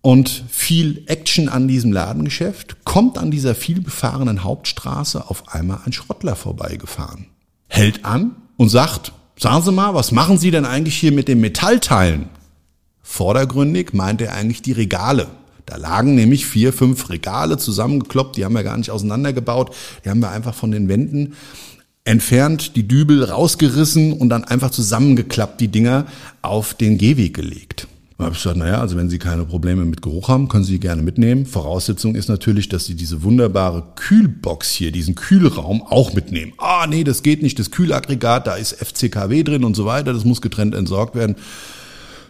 und 0.04 0.44
viel 0.50 1.02
Action 1.06 1.48
an 1.48 1.66
diesem 1.66 1.90
Ladengeschäft, 1.90 2.84
kommt 2.84 3.16
an 3.16 3.30
dieser 3.30 3.54
vielbefahrenen 3.54 4.44
Hauptstraße 4.44 5.30
auf 5.30 5.48
einmal 5.48 5.80
ein 5.86 5.94
Schrottler 5.94 6.36
vorbeigefahren. 6.36 7.28
Hält 7.68 8.04
an 8.04 8.36
und 8.58 8.68
sagt, 8.68 9.12
sagen 9.38 9.62
Sie 9.62 9.72
mal, 9.72 9.94
was 9.94 10.12
machen 10.12 10.36
Sie 10.36 10.50
denn 10.50 10.66
eigentlich 10.66 10.96
hier 10.96 11.10
mit 11.10 11.26
den 11.26 11.40
Metallteilen? 11.40 12.28
Vordergründig 13.00 13.94
meint 13.94 14.20
er 14.20 14.34
eigentlich 14.34 14.60
die 14.60 14.72
Regale. 14.72 15.26
Da 15.66 15.76
lagen 15.76 16.14
nämlich 16.14 16.46
vier, 16.46 16.72
fünf 16.72 17.08
Regale 17.10 17.56
zusammengekloppt, 17.56 18.36
die 18.36 18.44
haben 18.44 18.54
wir 18.54 18.64
gar 18.64 18.76
nicht 18.76 18.90
auseinandergebaut, 18.90 19.74
die 20.04 20.10
haben 20.10 20.20
wir 20.20 20.30
einfach 20.30 20.54
von 20.54 20.70
den 20.70 20.88
Wänden 20.88 21.34
entfernt, 22.04 22.76
die 22.76 22.86
Dübel 22.86 23.24
rausgerissen 23.24 24.12
und 24.12 24.28
dann 24.28 24.44
einfach 24.44 24.70
zusammengeklappt, 24.70 25.60
die 25.60 25.68
Dinger 25.68 26.06
auf 26.42 26.74
den 26.74 26.98
Gehweg 26.98 27.34
gelegt. 27.34 27.88
Da 28.18 28.26
habe 28.26 28.36
ich 28.36 28.42
gesagt, 28.42 28.58
naja, 28.58 28.80
also 28.80 28.96
wenn 28.96 29.10
Sie 29.10 29.18
keine 29.18 29.44
Probleme 29.44 29.84
mit 29.84 30.00
Geruch 30.00 30.28
haben, 30.28 30.46
können 30.46 30.62
Sie 30.62 30.74
die 30.74 30.80
gerne 30.80 31.02
mitnehmen. 31.02 31.46
Voraussetzung 31.46 32.14
ist 32.14 32.28
natürlich, 32.28 32.68
dass 32.68 32.84
Sie 32.84 32.94
diese 32.94 33.24
wunderbare 33.24 33.82
Kühlbox 33.96 34.70
hier, 34.70 34.92
diesen 34.92 35.16
Kühlraum 35.16 35.82
auch 35.82 36.14
mitnehmen. 36.14 36.52
Ah, 36.58 36.86
nee, 36.88 37.02
das 37.02 37.24
geht 37.24 37.42
nicht, 37.42 37.58
das 37.58 37.72
Kühlaggregat, 37.72 38.46
da 38.46 38.54
ist 38.54 38.74
FCKW 38.74 39.42
drin 39.42 39.64
und 39.64 39.74
so 39.74 39.84
weiter, 39.84 40.12
das 40.12 40.24
muss 40.24 40.40
getrennt 40.40 40.76
entsorgt 40.76 41.16
werden. 41.16 41.34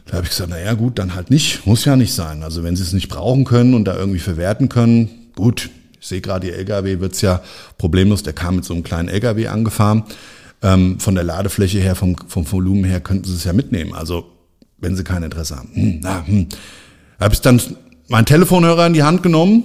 Da 0.07 0.15
habe 0.17 0.25
ich 0.25 0.31
gesagt, 0.31 0.51
naja 0.51 0.75
gut, 0.75 0.99
dann 0.99 1.15
halt 1.15 1.31
nicht, 1.31 1.67
muss 1.67 1.85
ja 1.85 1.97
nicht 1.97 2.13
sein. 2.13 2.43
Also 2.43 2.63
wenn 2.63 2.77
Sie 2.77 2.83
es 2.83 2.93
nicht 2.93 3.09
brauchen 3.09 3.45
können 3.45 3.75
und 3.75 3.85
da 3.85 3.97
irgendwie 3.97 4.19
verwerten 4.19 4.69
können, 4.69 5.09
gut. 5.35 5.71
Ich 6.01 6.09
sehe 6.09 6.21
gerade, 6.21 6.49
Ihr 6.49 6.57
LKW 6.57 7.01
wird's 7.01 7.23
ja 7.23 7.43
problemlos, 7.79 8.23
der 8.23 8.35
kam 8.35 8.57
mit 8.57 8.65
so 8.65 8.75
einem 8.75 8.83
kleinen 8.83 9.09
LKW 9.09 9.49
angefahren. 9.49 10.05
Ähm, 10.63 11.01
von 11.01 11.15
der 11.15 11.25
Ladefläche 11.25 11.79
her, 11.79 11.95
vom, 11.95 12.17
vom 12.29 12.51
Volumen 12.51 12.85
her 12.85 13.01
könnten 13.01 13.25
Sie 13.25 13.35
es 13.35 13.45
ja 13.45 13.55
mitnehmen. 13.55 13.95
Also 13.95 14.35
wenn 14.85 14.95
sie 14.95 15.03
kein 15.03 15.23
Interesse 15.23 15.57
haben. 15.57 15.71
Hm, 15.75 16.01
na, 16.03 16.25
hm. 16.25 16.47
Habe 17.19 17.35
ich 17.35 17.41
dann 17.41 17.61
meinen 18.09 18.27
Telefonhörer 18.27 18.87
in 18.87 18.93
die 18.93 19.03
Hand 19.03 19.23
genommen 19.23 19.65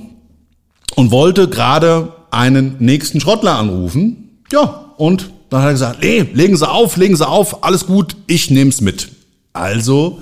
und 0.96 1.12
wollte 1.12 1.48
gerade 1.48 2.14
einen 2.32 2.78
nächsten 2.80 3.20
Schrottler 3.20 3.58
anrufen. 3.58 4.42
Ja, 4.52 4.94
und 4.98 5.30
dann 5.50 5.62
hat 5.62 5.70
er 5.70 5.74
gesagt, 5.74 6.02
nee, 6.02 6.26
legen 6.34 6.56
Sie 6.58 6.68
auf, 6.68 6.96
legen 6.98 7.16
Sie 7.16 7.28
auf, 7.28 7.64
alles 7.64 7.86
gut, 7.86 8.16
ich 8.28 8.50
nehm's 8.50 8.82
mit. 8.82 9.10
Also 9.60 10.22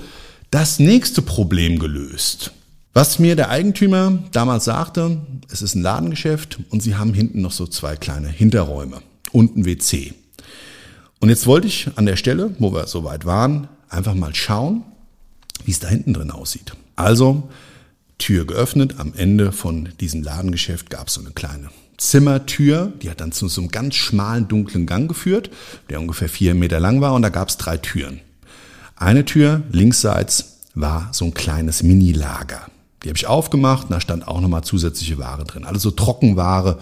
das 0.50 0.80
nächste 0.80 1.22
Problem 1.22 1.78
gelöst. 1.78 2.50
Was 2.92 3.20
mir 3.20 3.36
der 3.36 3.50
Eigentümer 3.50 4.18
damals 4.32 4.64
sagte, 4.64 5.20
es 5.48 5.62
ist 5.62 5.76
ein 5.76 5.82
Ladengeschäft 5.82 6.58
und 6.70 6.82
sie 6.82 6.96
haben 6.96 7.14
hinten 7.14 7.40
noch 7.40 7.52
so 7.52 7.68
zwei 7.68 7.94
kleine 7.94 8.26
Hinterräume 8.26 9.00
und 9.30 9.56
ein 9.56 9.64
WC. 9.64 10.12
Und 11.20 11.28
jetzt 11.28 11.46
wollte 11.46 11.68
ich 11.68 11.88
an 11.94 12.06
der 12.06 12.16
Stelle, 12.16 12.56
wo 12.58 12.72
wir 12.72 12.88
soweit 12.88 13.26
waren, 13.26 13.68
einfach 13.88 14.14
mal 14.14 14.34
schauen, 14.34 14.82
wie 15.64 15.70
es 15.70 15.78
da 15.78 15.86
hinten 15.86 16.14
drin 16.14 16.32
aussieht. 16.32 16.72
Also 16.96 17.48
Tür 18.18 18.44
geöffnet. 18.44 18.96
Am 18.98 19.14
Ende 19.14 19.52
von 19.52 19.90
diesem 20.00 20.24
Ladengeschäft 20.24 20.90
gab 20.90 21.06
es 21.06 21.14
so 21.14 21.20
eine 21.20 21.30
kleine 21.30 21.70
Zimmertür, 21.96 22.92
die 23.02 23.08
hat 23.08 23.20
dann 23.20 23.30
zu 23.30 23.46
so 23.46 23.60
einem 23.60 23.70
ganz 23.70 23.94
schmalen, 23.94 24.48
dunklen 24.48 24.86
Gang 24.86 25.06
geführt, 25.06 25.50
der 25.90 26.00
ungefähr 26.00 26.28
vier 26.28 26.56
Meter 26.56 26.80
lang 26.80 27.00
war 27.00 27.14
und 27.14 27.22
da 27.22 27.28
gab 27.28 27.48
es 27.48 27.56
drei 27.56 27.76
Türen. 27.76 28.20
Eine 28.98 29.24
Tür 29.24 29.62
linksseits 29.70 30.58
war 30.74 31.08
so 31.12 31.24
ein 31.24 31.34
kleines 31.34 31.84
Mini-Lager. 31.84 32.62
Die 33.02 33.08
habe 33.08 33.16
ich 33.16 33.28
aufgemacht 33.28 33.86
da 33.90 34.00
stand 34.00 34.26
auch 34.26 34.40
nochmal 34.40 34.64
zusätzliche 34.64 35.18
Ware 35.18 35.44
drin. 35.44 35.64
Alles 35.64 35.82
so 35.82 35.92
Trockenware, 35.92 36.78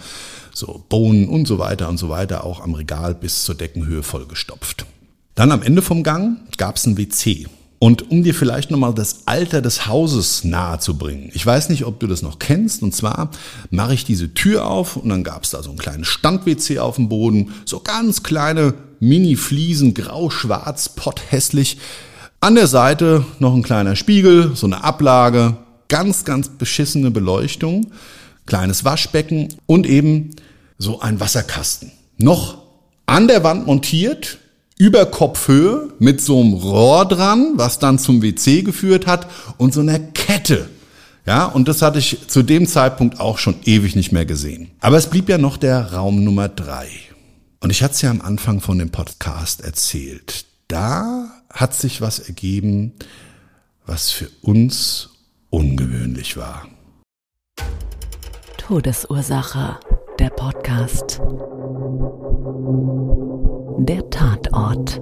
so 0.51 0.83
Bohnen 0.89 1.29
und 1.29 1.47
so 1.47 1.59
weiter 1.59 1.87
und 1.87 1.97
so 1.97 2.09
weiter, 2.09 2.43
auch 2.43 2.61
am 2.61 2.73
Regal 2.73 3.13
bis 3.13 3.43
zur 3.43 3.53
Deckenhöhe 3.53 4.01
vollgestopft. 4.01 4.87
Dann 5.35 5.51
am 5.51 5.61
Ende 5.61 5.83
vom 5.83 6.01
Gang 6.01 6.39
gab 6.57 6.77
es 6.77 6.87
ein 6.87 6.97
WC. 6.97 7.45
Und 7.79 8.09
um 8.09 8.23
dir 8.23 8.33
vielleicht 8.33 8.71
nochmal 8.71 8.93
das 8.93 9.27
Alter 9.27 9.61
des 9.61 9.85
Hauses 9.85 10.43
nahe 10.43 10.79
zu 10.79 10.97
bringen. 10.97 11.29
Ich 11.33 11.45
weiß 11.45 11.69
nicht, 11.69 11.85
ob 11.85 11.99
du 11.99 12.07
das 12.07 12.23
noch 12.23 12.39
kennst. 12.39 12.81
Und 12.81 12.95
zwar 12.95 13.29
mache 13.69 13.93
ich 13.93 14.03
diese 14.03 14.33
Tür 14.33 14.65
auf 14.65 14.97
und 14.97 15.09
dann 15.09 15.23
gab 15.23 15.43
es 15.43 15.51
da 15.51 15.61
so 15.61 15.69
ein 15.69 15.77
kleines 15.77 16.07
Stand-WC 16.07 16.79
auf 16.79 16.95
dem 16.95 17.07
Boden. 17.07 17.53
So 17.65 17.79
ganz 17.79 18.23
kleine 18.23 18.73
Mini-Fliesen, 18.99 19.93
grau-schwarz, 19.93 20.89
potthässlich. 20.89 21.77
An 22.39 22.55
der 22.55 22.67
Seite 22.67 23.25
noch 23.37 23.53
ein 23.53 23.63
kleiner 23.63 23.95
Spiegel, 23.95 24.55
so 24.55 24.65
eine 24.65 24.83
Ablage. 24.83 25.57
Ganz, 25.87 26.25
ganz 26.25 26.49
beschissene 26.49 27.11
Beleuchtung. 27.11 27.91
Kleines 28.47 28.85
Waschbecken 28.85 29.49
und 29.67 29.85
eben 29.85 30.31
so 30.79 30.99
ein 30.99 31.19
Wasserkasten. 31.19 31.91
Noch 32.17 32.57
an 33.05 33.27
der 33.27 33.43
Wand 33.43 33.67
montiert 33.67 34.39
über 34.77 35.05
Kopfhöhe 35.05 35.89
mit 35.99 36.21
so 36.21 36.39
einem 36.39 36.53
Rohr 36.53 37.05
dran, 37.05 37.53
was 37.55 37.79
dann 37.79 37.99
zum 37.99 38.21
WC 38.21 38.61
geführt 38.61 39.07
hat 39.07 39.27
und 39.57 39.73
so 39.73 39.81
einer 39.81 39.99
Kette. 39.99 40.69
Ja, 41.25 41.45
und 41.45 41.67
das 41.67 41.81
hatte 41.81 41.99
ich 41.99 42.27
zu 42.27 42.41
dem 42.41 42.67
Zeitpunkt 42.67 43.19
auch 43.19 43.37
schon 43.37 43.55
ewig 43.65 43.95
nicht 43.95 44.11
mehr 44.11 44.25
gesehen. 44.25 44.71
Aber 44.79 44.97
es 44.97 45.07
blieb 45.07 45.27
ja 45.27 45.37
noch 45.37 45.57
der 45.57 45.93
Raum 45.93 46.23
Nummer 46.23 46.47
drei. 46.47 46.87
Und 47.59 47.71
ich 47.71 47.83
hatte 47.83 47.95
es 47.95 48.01
ja 48.01 48.11
am 48.11 48.21
Anfang 48.21 48.61
von 48.61 48.77
dem 48.77 48.91
Podcast 48.91 49.61
erzählt. 49.61 50.45
Da 50.67 51.31
hat 51.51 51.73
sich 51.73 52.01
was 52.01 52.19
ergeben, 52.19 52.93
was 53.85 54.11
für 54.11 54.29
uns 54.41 55.09
ungewöhnlich 55.49 56.37
war. 56.37 56.67
Todesursache, 58.57 59.79
der 60.19 60.29
Podcast. 60.29 61.19
Der 63.79 64.09
Tatort. 64.09 65.01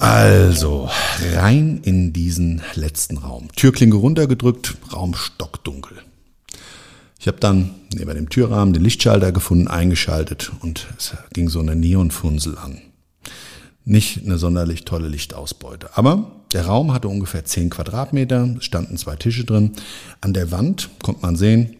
Also, 0.00 0.88
rein 1.34 1.80
in 1.84 2.12
diesen 2.12 2.62
letzten 2.74 3.18
Raum. 3.18 3.48
Türklinke 3.54 3.96
runtergedrückt, 3.96 4.76
Raum 4.92 5.14
stockdunkel. 5.14 5.98
Ich 7.20 7.28
habe 7.28 7.38
dann 7.38 7.70
neben 7.94 8.14
dem 8.14 8.28
Türrahmen 8.28 8.74
den 8.74 8.82
Lichtschalter 8.82 9.30
gefunden, 9.30 9.68
eingeschaltet 9.68 10.52
und 10.62 10.88
es 10.98 11.16
ging 11.32 11.48
so 11.48 11.60
eine 11.60 11.76
Neonfunsel 11.76 12.58
an. 12.58 12.80
Nicht 13.84 14.24
eine 14.24 14.38
sonderlich 14.38 14.84
tolle 14.84 15.08
Lichtausbeute. 15.08 15.96
Aber 15.96 16.32
der 16.52 16.66
Raum 16.66 16.92
hatte 16.92 17.08
ungefähr 17.08 17.44
10 17.44 17.70
Quadratmeter, 17.70 18.56
standen 18.58 18.96
zwei 18.96 19.16
Tische 19.16 19.44
drin. 19.44 19.72
An 20.20 20.32
der 20.32 20.50
Wand 20.50 20.90
konnte 21.02 21.22
man 21.22 21.36
sehen, 21.36 21.76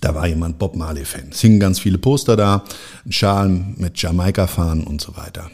da 0.00 0.14
war 0.14 0.26
jemand 0.26 0.58
Bob 0.58 0.76
Marley-Fan. 0.76 1.30
Es 1.30 1.40
hingen 1.40 1.60
ganz 1.60 1.80
viele 1.80 1.98
Poster 1.98 2.36
da, 2.36 2.64
ein 3.04 3.12
Schal 3.12 3.48
mit 3.48 4.00
Jamaika-Fahnen 4.00 4.84
und 4.84 5.00
so 5.00 5.16
weiter. 5.16 5.50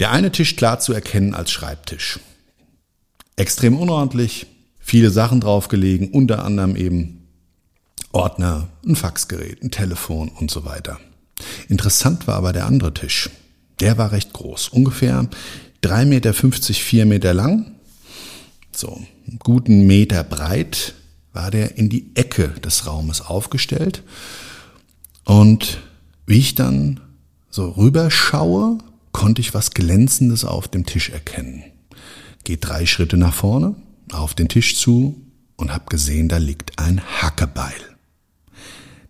Der 0.00 0.10
eine 0.10 0.32
Tisch 0.32 0.56
klar 0.56 0.80
zu 0.80 0.92
erkennen 0.92 1.34
als 1.34 1.50
Schreibtisch. 1.52 2.18
Extrem 3.36 3.78
unordentlich, 3.78 4.46
viele 4.78 5.10
Sachen 5.10 5.40
draufgelegen, 5.40 6.10
unter 6.10 6.44
anderem 6.44 6.76
eben 6.76 7.28
Ordner, 8.10 8.68
ein 8.86 8.96
Faxgerät, 8.96 9.62
ein 9.62 9.70
Telefon 9.70 10.28
und 10.28 10.50
so 10.50 10.64
weiter. 10.64 10.98
Interessant 11.68 12.26
war 12.26 12.36
aber 12.36 12.52
der 12.52 12.66
andere 12.66 12.92
Tisch. 12.92 13.30
Der 13.80 13.96
war 13.96 14.12
recht 14.12 14.32
groß, 14.32 14.68
ungefähr 14.68 15.28
3,50 15.82 16.04
Meter, 16.06 16.34
4 16.34 17.06
Meter 17.06 17.34
lang, 17.34 17.72
so 18.74 18.92
einen 18.94 19.38
guten 19.38 19.86
Meter 19.86 20.22
breit, 20.24 20.94
war 21.32 21.50
der 21.50 21.76
in 21.76 21.88
die 21.88 22.10
Ecke 22.14 22.48
des 22.48 22.86
Raumes 22.86 23.20
aufgestellt. 23.20 24.02
Und 25.24 25.78
wie 26.26 26.38
ich 26.38 26.54
dann 26.54 27.00
so 27.50 27.70
rüberschaue, 27.70 28.78
konnte 29.12 29.40
ich 29.40 29.54
was 29.54 29.72
Glänzendes 29.72 30.44
auf 30.44 30.68
dem 30.68 30.86
Tisch 30.86 31.10
erkennen. 31.10 31.64
Geht 32.44 32.66
drei 32.68 32.86
Schritte 32.86 33.16
nach 33.16 33.34
vorne, 33.34 33.74
auf 34.10 34.34
den 34.34 34.48
Tisch 34.48 34.76
zu 34.76 35.20
und 35.56 35.72
hab 35.72 35.90
gesehen, 35.90 36.28
da 36.28 36.38
liegt 36.38 36.78
ein 36.78 37.00
Hackebeil, 37.20 37.74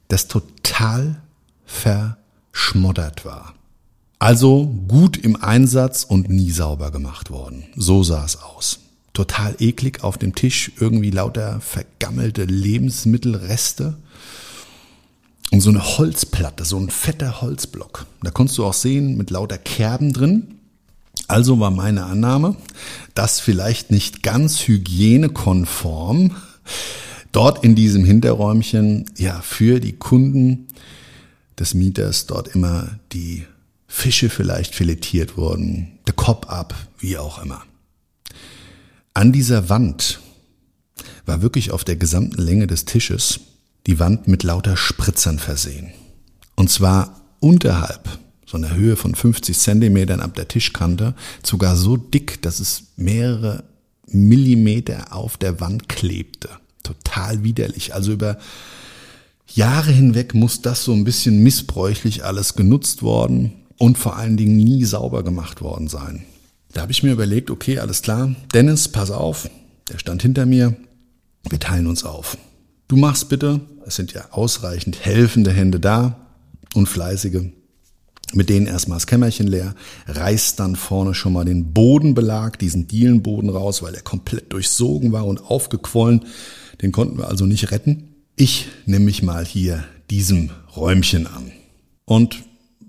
das 0.08 0.28
total 0.28 1.22
verschmoddert 1.64 3.24
war. 3.24 3.54
Also 4.18 4.66
gut 4.86 5.16
im 5.16 5.36
Einsatz 5.36 6.04
und 6.04 6.28
nie 6.28 6.50
sauber 6.50 6.90
gemacht 6.90 7.30
worden. 7.30 7.64
So 7.74 8.02
sah 8.02 8.24
es 8.24 8.40
aus 8.40 8.78
total 9.12 9.56
eklig 9.58 10.02
auf 10.02 10.18
dem 10.18 10.34
Tisch, 10.34 10.72
irgendwie 10.78 11.10
lauter 11.10 11.60
vergammelte 11.60 12.44
Lebensmittelreste. 12.44 13.98
Und 15.50 15.60
so 15.60 15.68
eine 15.68 15.98
Holzplatte, 15.98 16.64
so 16.64 16.78
ein 16.78 16.88
fetter 16.88 17.42
Holzblock. 17.42 18.06
Da 18.22 18.30
konntest 18.30 18.56
du 18.56 18.64
auch 18.64 18.72
sehen, 18.72 19.18
mit 19.18 19.30
lauter 19.30 19.58
Kerben 19.58 20.14
drin. 20.14 20.54
Also 21.28 21.60
war 21.60 21.70
meine 21.70 22.04
Annahme, 22.04 22.56
dass 23.14 23.38
vielleicht 23.38 23.90
nicht 23.90 24.22
ganz 24.22 24.66
hygienekonform 24.66 26.34
dort 27.32 27.64
in 27.64 27.74
diesem 27.74 28.04
Hinterräumchen, 28.04 29.10
ja, 29.16 29.40
für 29.42 29.78
die 29.78 29.92
Kunden 29.92 30.68
des 31.58 31.74
Mieters 31.74 32.26
dort 32.26 32.48
immer 32.48 32.98
die 33.12 33.44
Fische 33.86 34.30
vielleicht 34.30 34.74
filetiert 34.74 35.36
wurden, 35.36 35.98
der 36.06 36.14
Kopf 36.14 36.46
ab, 36.48 36.74
wie 36.98 37.18
auch 37.18 37.42
immer. 37.42 37.62
An 39.14 39.32
dieser 39.32 39.68
Wand 39.68 40.20
war 41.26 41.42
wirklich 41.42 41.70
auf 41.70 41.84
der 41.84 41.96
gesamten 41.96 42.40
Länge 42.40 42.66
des 42.66 42.84
Tisches 42.84 43.40
die 43.86 43.98
Wand 43.98 44.28
mit 44.28 44.42
lauter 44.42 44.76
Spritzern 44.76 45.38
versehen. 45.38 45.92
Und 46.54 46.70
zwar 46.70 47.20
unterhalb 47.40 48.08
so 48.46 48.58
einer 48.58 48.74
Höhe 48.74 48.96
von 48.96 49.14
50 49.14 49.58
Zentimetern 49.58 50.20
ab 50.20 50.34
der 50.34 50.46
Tischkante, 50.46 51.14
sogar 51.42 51.74
so 51.74 51.96
dick, 51.96 52.42
dass 52.42 52.60
es 52.60 52.84
mehrere 52.96 53.64
Millimeter 54.06 55.14
auf 55.14 55.38
der 55.38 55.58
Wand 55.60 55.88
klebte. 55.88 56.50
Total 56.82 57.44
widerlich. 57.44 57.94
Also 57.94 58.12
über 58.12 58.38
Jahre 59.54 59.90
hinweg 59.90 60.34
muss 60.34 60.60
das 60.60 60.84
so 60.84 60.92
ein 60.92 61.04
bisschen 61.04 61.42
missbräuchlich 61.42 62.24
alles 62.24 62.54
genutzt 62.54 63.02
worden 63.02 63.52
und 63.78 63.96
vor 63.96 64.16
allen 64.16 64.36
Dingen 64.36 64.56
nie 64.56 64.84
sauber 64.84 65.22
gemacht 65.22 65.62
worden 65.62 65.88
sein. 65.88 66.24
Da 66.72 66.80
habe 66.80 66.92
ich 66.92 67.02
mir 67.02 67.12
überlegt, 67.12 67.50
okay, 67.50 67.78
alles 67.78 68.02
klar, 68.02 68.34
Dennis, 68.54 68.88
pass 68.88 69.10
auf, 69.10 69.48
der 69.90 69.98
stand 69.98 70.22
hinter 70.22 70.46
mir, 70.46 70.74
wir 71.48 71.60
teilen 71.60 71.86
uns 71.86 72.04
auf. 72.04 72.38
Du 72.88 72.96
machst 72.96 73.28
bitte, 73.28 73.60
es 73.86 73.96
sind 73.96 74.12
ja 74.12 74.24
ausreichend 74.30 75.04
helfende 75.04 75.52
Hände 75.52 75.80
da 75.80 76.16
und 76.74 76.88
fleißige, 76.88 77.42
mit 78.32 78.48
denen 78.48 78.66
erstmal 78.66 78.96
das 78.96 79.06
Kämmerchen 79.06 79.46
leer, 79.46 79.74
reißt 80.06 80.58
dann 80.60 80.76
vorne 80.76 81.14
schon 81.14 81.34
mal 81.34 81.44
den 81.44 81.74
Bodenbelag, 81.74 82.58
diesen 82.58 82.86
Dielenboden 82.86 83.50
raus, 83.50 83.82
weil 83.82 83.94
er 83.94 84.02
komplett 84.02 84.52
durchsogen 84.52 85.12
war 85.12 85.26
und 85.26 85.50
aufgequollen. 85.50 86.24
Den 86.80 86.92
konnten 86.92 87.18
wir 87.18 87.28
also 87.28 87.44
nicht 87.44 87.70
retten. 87.70 88.14
Ich 88.36 88.68
nehme 88.86 89.04
mich 89.04 89.22
mal 89.22 89.44
hier 89.44 89.84
diesem 90.10 90.50
Räumchen 90.74 91.26
an. 91.26 91.52
Und 92.06 92.42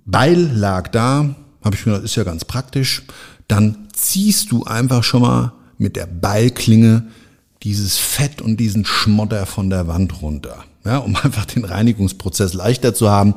Beil 0.05 0.49
lag 0.53 0.89
da, 0.89 1.35
habe 1.63 1.75
ich 1.75 1.85
mir 1.85 1.93
gedacht, 1.93 2.05
ist 2.05 2.15
ja 2.15 2.23
ganz 2.23 2.45
praktisch. 2.45 3.03
Dann 3.47 3.87
ziehst 3.93 4.51
du 4.51 4.63
einfach 4.63 5.03
schon 5.03 5.21
mal 5.21 5.53
mit 5.77 5.95
der 5.95 6.07
Beilklinge 6.07 7.07
dieses 7.63 7.97
Fett 7.97 8.41
und 8.41 8.57
diesen 8.57 8.85
Schmotter 8.85 9.45
von 9.45 9.69
der 9.69 9.87
Wand 9.87 10.21
runter. 10.21 10.63
Ja, 10.85 10.97
um 10.97 11.15
einfach 11.23 11.45
den 11.45 11.65
Reinigungsprozess 11.65 12.53
leichter 12.53 12.93
zu 12.93 13.09
haben, 13.09 13.35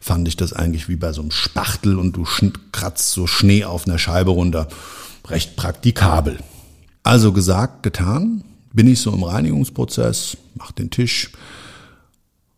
fand 0.00 0.28
ich 0.28 0.36
das 0.36 0.52
eigentlich 0.52 0.88
wie 0.88 0.96
bei 0.96 1.12
so 1.12 1.20
einem 1.20 1.30
Spachtel 1.30 1.98
und 1.98 2.16
du 2.16 2.24
kratzt 2.72 3.10
so 3.12 3.26
Schnee 3.26 3.64
auf 3.64 3.86
einer 3.86 3.98
Scheibe 3.98 4.30
runter. 4.30 4.68
Recht 5.26 5.56
praktikabel. 5.56 6.38
Also 7.02 7.32
gesagt, 7.32 7.82
getan, 7.82 8.44
bin 8.72 8.88
ich 8.88 9.00
so 9.00 9.12
im 9.12 9.22
Reinigungsprozess, 9.22 10.36
mach 10.54 10.72
den 10.72 10.90
Tisch 10.90 11.30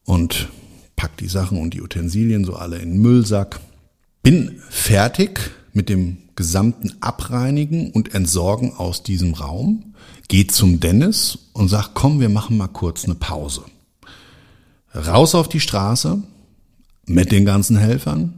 und 0.05 0.49
pack 0.97 1.17
die 1.17 1.29
Sachen 1.29 1.59
und 1.59 1.75
die 1.75 1.83
Utensilien 1.83 2.45
so 2.45 2.55
alle 2.55 2.79
in 2.79 2.93
den 2.93 3.03
Müllsack. 3.03 3.61
Bin 4.23 4.61
fertig 4.69 5.51
mit 5.73 5.89
dem 5.89 6.19
gesamten 6.41 6.95
Abreinigen 7.03 7.91
und 7.91 8.15
Entsorgen 8.15 8.73
aus 8.75 9.03
diesem 9.03 9.35
Raum, 9.35 9.93
geht 10.29 10.53
zum 10.53 10.81
Dennis 10.81 11.51
und 11.53 11.69
sagt, 11.69 11.91
komm, 11.93 12.19
wir 12.19 12.31
machen 12.31 12.57
mal 12.57 12.67
kurz 12.67 13.05
eine 13.05 13.15
Pause. 13.15 13.61
Raus 14.95 15.35
auf 15.35 15.51
die 15.51 15.61
Straße 15.61 16.23
mit 17.05 17.31
den 17.31 17.45
ganzen 17.45 17.77
Helfern. 17.77 18.33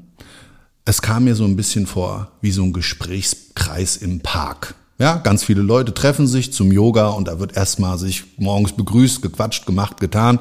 Es 0.85 1.01
kam 1.01 1.25
mir 1.25 1.37
so 1.37 1.45
ein 1.45 1.55
bisschen 1.55 1.87
vor 1.87 2.33
wie 2.41 2.51
so 2.51 2.65
ein 2.65 2.73
Gesprächskreis 2.73 3.97
im 3.97 4.19
Park. 4.19 4.75
Ja, 4.99 5.19
ganz 5.19 5.45
viele 5.45 5.63
Leute 5.63 5.95
treffen 5.95 6.27
sich 6.27 6.53
zum 6.53 6.73
Yoga 6.73 7.11
und 7.11 7.29
da 7.29 7.39
wird 7.39 7.57
erstmal 7.57 7.99
sich 7.99 8.25
morgens 8.37 8.73
begrüßt, 8.73 9.23
gequatscht, 9.23 9.65
gemacht, 9.65 10.01
getan. 10.01 10.41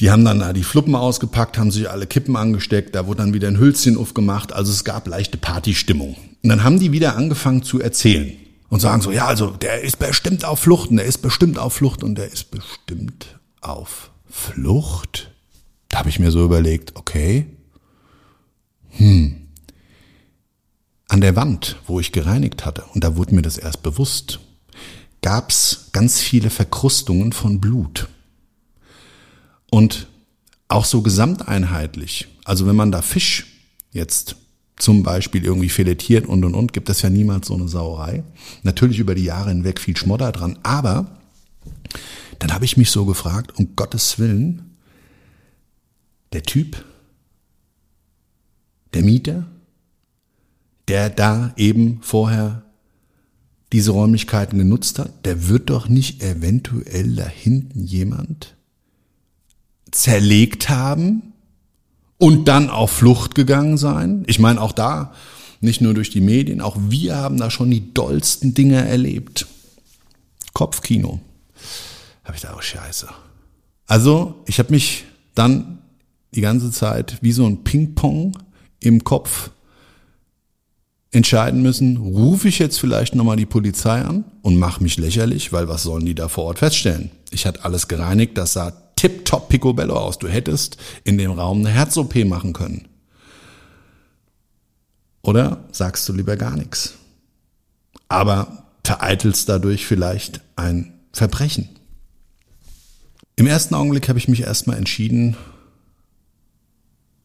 Die 0.00 0.10
haben 0.10 0.24
dann 0.24 0.54
die 0.54 0.62
Fluppen 0.62 0.94
ausgepackt, 0.94 1.56
haben 1.56 1.70
sich 1.70 1.88
alle 1.88 2.06
Kippen 2.06 2.36
angesteckt, 2.36 2.94
da 2.94 3.06
wurde 3.06 3.22
dann 3.22 3.32
wieder 3.32 3.48
ein 3.48 3.58
Hülzchen 3.58 3.96
aufgemacht, 3.96 4.52
also 4.52 4.70
es 4.70 4.84
gab 4.84 5.08
leichte 5.08 5.38
Partystimmung. 5.38 6.16
Und 6.42 6.50
dann 6.50 6.64
haben 6.64 6.78
die 6.78 6.92
wieder 6.92 7.16
angefangen 7.16 7.62
zu 7.62 7.80
erzählen 7.80 8.32
und 8.68 8.80
sagen 8.80 9.00
so, 9.00 9.10
ja, 9.10 9.26
also 9.26 9.50
der 9.50 9.80
ist 9.82 9.98
bestimmt 9.98 10.44
auf 10.44 10.60
Flucht 10.60 10.90
und 10.90 10.96
der 10.96 11.06
ist 11.06 11.18
bestimmt 11.18 11.58
auf 11.58 11.74
Flucht 11.74 12.04
und 12.04 12.16
der 12.16 12.30
ist 12.30 12.50
bestimmt 12.50 13.38
auf 13.62 14.10
Flucht? 14.28 15.32
Da 15.88 16.00
habe 16.00 16.10
ich 16.10 16.18
mir 16.18 16.30
so 16.30 16.44
überlegt, 16.44 16.94
okay, 16.96 17.46
hm, 18.90 19.48
an 21.08 21.20
der 21.20 21.36
Wand, 21.36 21.76
wo 21.86 22.00
ich 22.00 22.12
gereinigt 22.12 22.66
hatte, 22.66 22.84
und 22.92 23.02
da 23.02 23.16
wurde 23.16 23.34
mir 23.34 23.42
das 23.42 23.56
erst 23.56 23.82
bewusst, 23.82 24.40
gab's 25.22 25.88
ganz 25.92 26.20
viele 26.20 26.50
Verkrustungen 26.50 27.32
von 27.32 27.60
Blut. 27.60 28.08
Und 29.70 30.06
auch 30.68 30.84
so 30.84 31.02
gesamteinheitlich, 31.02 32.28
also 32.44 32.66
wenn 32.66 32.76
man 32.76 32.92
da 32.92 33.02
Fisch 33.02 33.46
jetzt 33.92 34.36
zum 34.76 35.02
Beispiel 35.02 35.44
irgendwie 35.44 35.68
filetiert 35.68 36.26
und 36.26 36.44
und 36.44 36.54
und, 36.54 36.72
gibt 36.72 36.88
es 36.88 37.02
ja 37.02 37.10
niemals 37.10 37.48
so 37.48 37.54
eine 37.54 37.68
Sauerei. 37.68 38.24
Natürlich 38.62 38.98
über 38.98 39.14
die 39.14 39.24
Jahre 39.24 39.48
hinweg 39.48 39.80
viel 39.80 39.96
Schmodder 39.96 40.32
dran, 40.32 40.58
aber 40.62 41.18
dann 42.38 42.52
habe 42.52 42.64
ich 42.64 42.76
mich 42.76 42.90
so 42.90 43.06
gefragt, 43.06 43.58
um 43.58 43.74
Gottes 43.76 44.18
Willen, 44.18 44.76
der 46.32 46.42
Typ, 46.42 46.84
der 48.92 49.02
Mieter, 49.02 49.46
der 50.88 51.10
da 51.10 51.54
eben 51.56 52.00
vorher 52.02 52.62
diese 53.72 53.92
Räumlichkeiten 53.92 54.58
genutzt 54.58 54.98
hat, 54.98 55.24
der 55.24 55.48
wird 55.48 55.70
doch 55.70 55.88
nicht 55.88 56.22
eventuell 56.22 57.16
da 57.16 57.26
hinten 57.26 57.84
jemand 57.84 58.56
zerlegt 59.90 60.68
haben 60.68 61.32
und 62.18 62.46
dann 62.48 62.70
auf 62.70 62.90
Flucht 62.90 63.34
gegangen 63.34 63.78
sein. 63.78 64.24
Ich 64.26 64.38
meine, 64.38 64.60
auch 64.60 64.72
da, 64.72 65.12
nicht 65.60 65.80
nur 65.80 65.94
durch 65.94 66.10
die 66.10 66.20
Medien, 66.20 66.60
auch 66.60 66.76
wir 66.88 67.16
haben 67.16 67.38
da 67.38 67.50
schon 67.50 67.70
die 67.70 67.92
dollsten 67.92 68.54
Dinge 68.54 68.86
erlebt. 68.86 69.46
Kopfkino. 70.52 71.20
Habe 72.24 72.36
ich 72.36 72.42
da 72.42 72.54
auch 72.54 72.62
scheiße. 72.62 73.08
Also, 73.86 74.42
ich 74.46 74.58
habe 74.58 74.72
mich 74.72 75.04
dann 75.34 75.78
die 76.34 76.40
ganze 76.40 76.70
Zeit 76.70 77.18
wie 77.20 77.32
so 77.32 77.46
ein 77.46 77.62
Ping-Pong 77.62 78.36
im 78.80 79.04
Kopf 79.04 79.50
entscheiden 81.12 81.62
müssen, 81.62 81.96
rufe 81.96 82.48
ich 82.48 82.58
jetzt 82.58 82.78
vielleicht 82.78 83.14
nochmal 83.14 83.36
die 83.36 83.46
Polizei 83.46 84.02
an 84.02 84.24
und 84.42 84.56
mache 84.56 84.82
mich 84.82 84.98
lächerlich, 84.98 85.52
weil 85.52 85.68
was 85.68 85.82
sollen 85.82 86.04
die 86.04 86.14
da 86.14 86.28
vor 86.28 86.44
Ort 86.44 86.58
feststellen? 86.58 87.10
Ich 87.30 87.46
hatte 87.46 87.64
alles 87.64 87.88
gereinigt, 87.88 88.36
das 88.36 88.52
sah 88.52 88.72
tipptopp 88.96 89.48
picobello 89.48 89.94
aus. 89.94 90.18
Du 90.18 90.28
hättest 90.28 90.78
in 91.04 91.18
dem 91.18 91.30
Raum 91.30 91.60
eine 91.60 91.70
Herz-OP 91.70 92.14
machen 92.24 92.52
können. 92.52 92.88
Oder 95.22 95.64
sagst 95.72 96.08
du 96.08 96.12
lieber 96.12 96.36
gar 96.36 96.56
nichts? 96.56 96.94
Aber 98.08 98.64
vereitelst 98.84 99.48
dadurch 99.48 99.86
vielleicht 99.86 100.40
ein 100.54 100.94
Verbrechen. 101.12 101.68
Im 103.34 103.46
ersten 103.46 103.74
Augenblick 103.74 104.08
habe 104.08 104.18
ich 104.18 104.28
mich 104.28 104.42
erstmal 104.42 104.78
entschieden, 104.78 105.36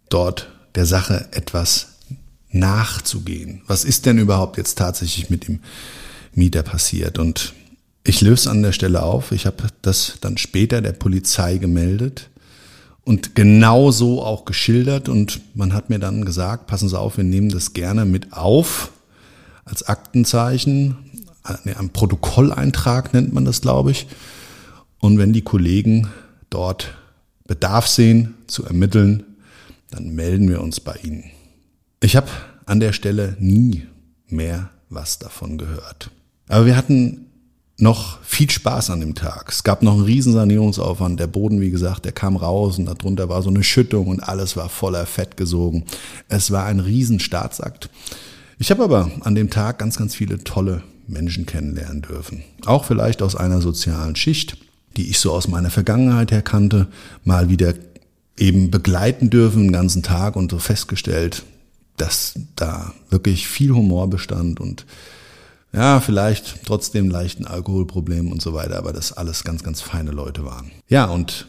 dort 0.10 0.51
der 0.75 0.86
Sache 0.86 1.29
etwas 1.31 1.95
nachzugehen. 2.49 3.62
Was 3.67 3.86
ist 3.86 4.05
denn 4.05 4.17
überhaupt 4.17 4.57
jetzt 4.57 4.77
tatsächlich 4.77 5.29
mit 5.29 5.47
dem 5.47 5.62
Mieter 6.34 6.63
passiert? 6.63 7.17
Und 7.17 7.53
ich 8.04 8.22
löse 8.22 8.50
an 8.50 8.64
der 8.64 8.72
Stelle 8.72 9.04
auf. 9.04 9.32
Ich 9.32 9.46
habe 9.46 9.64
das 9.82 10.18
dann 10.22 10.38
später 10.38 10.82
der 10.82 10.94
Polizei 10.94 11.58
gemeldet 11.58 12.30
und 13.04 13.36
genau 13.36 13.92
so 13.92 14.24
auch 14.24 14.46
geschildert. 14.46 15.10
Und 15.10 15.42
man 15.56 15.74
hat 15.74 15.90
mir 15.90 16.00
dann 16.00 16.26
gesagt, 16.26 16.68
passen 16.68 16.90
Sie 16.90 17.00
auf, 17.00 17.18
wir 17.18 17.24
nehmen 17.24 17.50
das 17.50 17.74
gerne 17.74 18.06
mit 18.06 18.34
auf 18.34 18.92
als 19.66 19.84
Aktenzeichen. 19.84 20.98
Ein 21.44 21.90
Protokolleintrag 21.90 23.14
nennt 23.14 23.34
man 23.34 23.46
das, 23.46 23.62
glaube 23.62 23.92
ich. 23.92 24.08
Und 25.00 25.18
wenn 25.18 25.34
die 25.34 25.42
Kollegen 25.42 26.08
dort 26.50 26.96
Bedarf 27.48 27.88
sehen 27.88 28.36
zu 28.48 28.66
ermitteln, 28.66 29.24
dann 29.90 30.16
melden 30.16 30.48
wir 30.50 30.62
uns 30.62 30.80
bei 30.80 30.96
Ihnen. 31.04 31.26
Ich 32.02 32.16
habe 32.16 32.30
an 32.66 32.80
der 32.80 32.94
Stelle 32.94 33.36
nie 33.40 33.84
mehr 34.28 34.70
was 34.90 35.20
davon 35.20 35.58
gehört. 35.58 36.12
Aber 36.48 36.66
wir 36.66 36.76
hatten 36.76 37.26
noch 37.82 38.22
viel 38.24 38.50
Spaß 38.50 38.89
an 38.91 39.00
dem 39.00 39.15
Tag. 39.15 39.50
Es 39.50 39.63
gab 39.63 39.82
noch 39.82 39.94
einen 39.94 40.04
riesen 40.04 40.34
Sanierungsaufwand. 40.34 41.20
Der 41.20 41.28
Boden, 41.28 41.62
wie 41.62 41.72
gesagt, 41.72 42.06
der 42.06 42.12
kam 42.12 42.36
raus 42.36 42.78
und 42.78 42.86
darunter 42.86 43.30
war 43.30 43.41
so 43.41 43.49
eine 43.49 43.64
Schüttung 43.64 44.08
und 44.08 44.20
alles 44.20 44.55
war 44.55 44.70
voller 44.70 45.05
Fett 45.05 45.38
gesogen. 45.38 45.86
Es 46.30 46.51
war 46.51 46.66
ein 46.66 46.80
riesen 46.80 47.20
Staatsakt. 47.20 47.89
Ich 48.60 48.70
habe 48.72 48.84
aber 48.84 49.12
an 49.22 49.36
dem 49.36 49.49
Tag 49.49 49.80
ganz, 49.80 49.97
ganz 49.97 50.16
viele 50.16 50.43
tolle 50.43 50.84
Menschen 51.08 51.45
kennenlernen 51.45 52.03
dürfen. 52.03 52.43
Auch 52.66 52.86
vielleicht 52.86 53.22
aus 53.22 53.36
einer 53.36 53.62
sozialen 53.62 54.16
Schicht, 54.16 54.58
die 54.97 55.10
ich 55.10 55.20
so 55.20 55.32
aus 55.32 55.47
meiner 55.47 55.70
Vergangenheit 55.70 56.32
her 56.32 56.41
kannte, 56.41 56.88
mal 57.24 57.49
wieder 57.49 57.74
eben 58.38 58.72
begleiten 58.72 59.30
dürfen 59.30 59.64
den 59.64 59.72
ganzen 59.72 60.03
Tag 60.03 60.36
und 60.36 60.51
so 60.51 60.60
festgestellt, 60.60 61.43
dass 61.97 62.34
da 62.55 62.93
wirklich 63.10 63.47
viel 63.47 63.72
Humor 63.72 64.10
bestand 64.10 64.60
und 64.60 64.86
ja, 65.74 65.99
vielleicht 65.99 66.65
trotzdem 66.65 67.09
leichten 67.09 67.45
Alkoholproblemen 67.45 68.32
und 68.32 68.41
so 68.41 68.53
weiter, 68.53 68.78
aber 68.78 68.93
das 68.93 69.13
alles 69.13 69.43
ganz, 69.43 69.63
ganz 69.63 69.82
feine 69.82 70.11
Leute 70.11 70.43
waren. 70.45 70.72
Ja, 70.88 71.05
und 71.05 71.47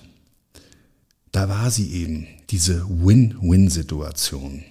da 1.33 1.49
war 1.49 1.71
sie 1.71 1.91
eben, 1.93 2.27
diese 2.51 2.87
Win-Win-Situation. 2.89 4.63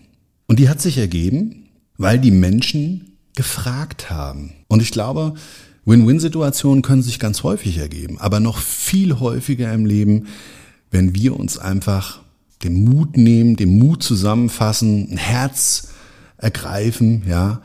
Und 0.48 0.60
die 0.60 0.70
hat 0.70 0.82
sich 0.82 0.98
ergeben, 0.98 1.70
weil 1.98 2.20
die 2.20 2.32
Menschen 2.32 3.18
gefragt 3.36 4.10
haben. 4.10 4.54
Und 4.68 4.82
ich 4.82 4.92
glaube, 4.92 5.34
Win-Win-Situationen 5.86 6.84
können 6.84 7.02
sich 7.02 7.20
ganz 7.20 7.44
häufig 7.44 7.78
ergeben, 7.78 8.20
aber 8.20 8.40
noch 8.40 8.60
viel 8.60 9.20
häufiger 9.20 9.74
im 9.74 9.86
Leben, 9.86 10.28
wenn 10.92 11.16
wir 11.16 11.38
uns 11.38 11.58
einfach 11.58 12.22
den 12.64 12.84
Mut 12.84 13.18
nehmen, 13.18 13.56
den 13.56 13.80
Mut 13.80 14.04
zusammenfassen, 14.04 15.12
ein 15.12 15.18
Herz 15.18 15.90
ergreifen, 16.38 17.24
ja, 17.28 17.62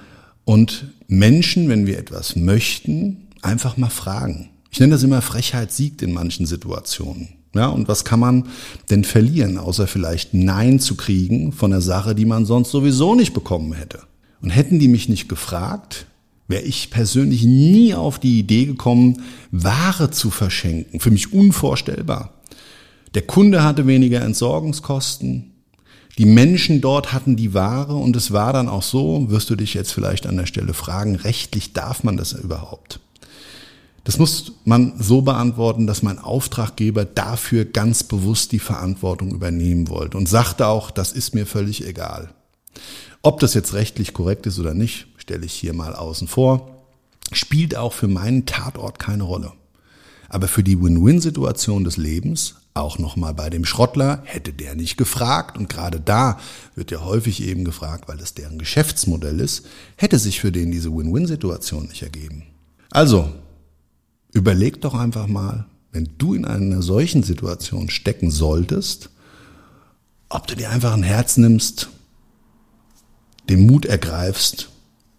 und 0.47 0.87
Menschen, 1.09 1.69
wenn 1.69 1.87
wir 1.87 1.99
etwas 1.99 2.37
möchten, 2.37 3.27
einfach 3.43 3.77
mal 3.77 3.91
fragen. 3.91 4.49
Ich 4.71 4.81
nenne 4.81 4.93
das 4.93 5.03
immer 5.03 5.21
Frechheit 5.21 5.73
siegt 5.73 6.03
in 6.03 6.13
manchen 6.13 6.47
Situationen. 6.47 7.29
Ja, 7.55 7.67
und 7.69 7.89
was 7.89 8.05
kann 8.05 8.21
man 8.21 8.49
denn 8.89 9.05
verlieren, 9.05 9.59
außer 9.59 9.87
vielleicht 9.87 10.35
Nein 10.35 10.79
zu 10.79 10.95
kriegen 10.95 11.53
von 11.53 11.73
einer 11.73 11.83
Sache, 11.83 12.15
die 12.15 12.27
man 12.27 12.45
sonst 12.45 12.71
sowieso 12.71 13.15
nicht 13.15 13.35
bekommen 13.35 13.73
hätte? 13.73 14.01
Und 14.41 14.51
hätten 14.51 14.79
die 14.79 14.89
mich 14.89 15.09
nicht 15.09 15.29
gefragt, 15.29 16.07
wäre 16.49 16.63
ich 16.63 16.91
persönlich 16.91 17.43
nie 17.43 17.95
auf 17.95 18.19
die 18.21 18.39
Idee 18.39 18.67
gekommen, 18.67 19.23
Ware 19.51 20.11
zu 20.11 20.31
verschenken. 20.31 21.01
Für 21.01 21.11
mich 21.11 21.33
unvorstellbar. 21.33 22.35
Der 23.15 23.23
Kunde 23.23 23.65
hatte 23.65 23.87
weniger 23.87 24.21
Entsorgungskosten. 24.21 25.56
Die 26.19 26.27
Menschen 26.27 26.81
dort 26.81 27.13
hatten 27.13 27.37
die 27.37 27.53
Ware 27.53 27.95
und 27.95 28.17
es 28.17 28.33
war 28.33 28.53
dann 28.53 28.69
auch 28.69 28.83
so, 28.83 29.29
wirst 29.29 29.51
du 29.51 29.57
dich 29.57 29.75
jetzt 29.75 29.93
vielleicht 29.93 30.27
an 30.27 30.37
der 30.37 30.47
Stelle 30.47 30.73
fragen, 30.73 31.17
rechtlich 31.17 31.75
darf 31.75 32.05
man 32.05 32.17
das 32.17 32.33
überhaupt? 32.33 33.01
Das 34.05 34.19
muss 34.19 34.53
man 34.65 34.95
so 34.99 35.21
beantworten, 35.21 35.87
dass 35.87 36.03
mein 36.03 36.19
Auftraggeber 36.19 37.05
dafür 37.05 37.65
ganz 37.65 38.05
bewusst 38.05 38.53
die 38.53 38.61
Verantwortung 38.61 39.33
übernehmen 39.33 39.89
wollte 39.89 40.17
und 40.17 40.29
sagte 40.29 40.69
auch, 40.69 40.91
das 40.93 41.13
ist 41.13 41.35
mir 41.35 41.45
völlig 41.45 41.85
egal. 41.85 42.31
Ob 43.21 43.41
das 43.41 43.55
jetzt 43.55 43.75
rechtlich 43.75 44.15
korrekt 44.15 44.47
ist 44.47 44.61
oder 44.61 44.75
nicht, 44.75 45.09
stelle 45.17 45.45
ich 45.45 45.53
hier 45.53 45.75
mal 45.75 45.95
außen 45.95 46.29
vor, 46.29 46.71
spielt 47.33 47.77
auch 47.77 47.93
für 47.93 48.07
meinen 48.07 48.47
Tatort 48.47 49.01
keine 49.01 49.25
Rolle. 49.25 49.53
Aber 50.29 50.47
für 50.47 50.63
die 50.63 50.81
Win-Win-Situation 50.81 51.83
des 51.83 51.97
Lebens, 51.97 52.55
auch 52.77 52.99
nochmal 52.99 53.35
bei 53.35 53.51
dem 53.51 53.65
Schrottler, 53.65 54.23
hätte 54.25 54.53
der 54.53 54.75
nicht 54.75 54.97
gefragt, 54.97 55.59
und 55.59 55.69
gerade 55.69 56.01
da 56.01 56.39
wird 56.75 56.91
ja 56.91 57.03
häufig 57.03 57.43
eben 57.43 57.65
gefragt, 57.65 58.09
weil 58.09 58.21
es 58.21 58.35
deren 58.35 58.59
Geschäftsmodell 58.59 59.41
ist, 59.41 59.67
hätte 59.97 60.19
sich 60.19 60.41
für 60.41 60.53
den 60.53 60.71
diese 60.71 60.93
Win-Win-Situation 60.93 61.87
nicht 61.87 62.03
ergeben. 62.03 62.45
Also, 62.91 63.33
überleg 64.33 64.81
doch 64.81 64.95
einfach 64.95 65.27
mal, 65.27 65.67
wenn 65.93 66.11
du 66.19 66.35
in 66.35 66.45
einer 66.45 66.83
solchen 66.83 67.23
Situation 67.23 67.89
stecken 67.89 68.31
solltest, 68.31 69.11
ob 70.29 70.47
du 70.47 70.57
dir 70.57 70.71
einfach 70.71 70.93
ein 70.93 71.03
Herz 71.03 71.37
nimmst, 71.37 71.89
den 73.49 73.67
Mut 73.67 73.87
ergreifst 73.87 74.71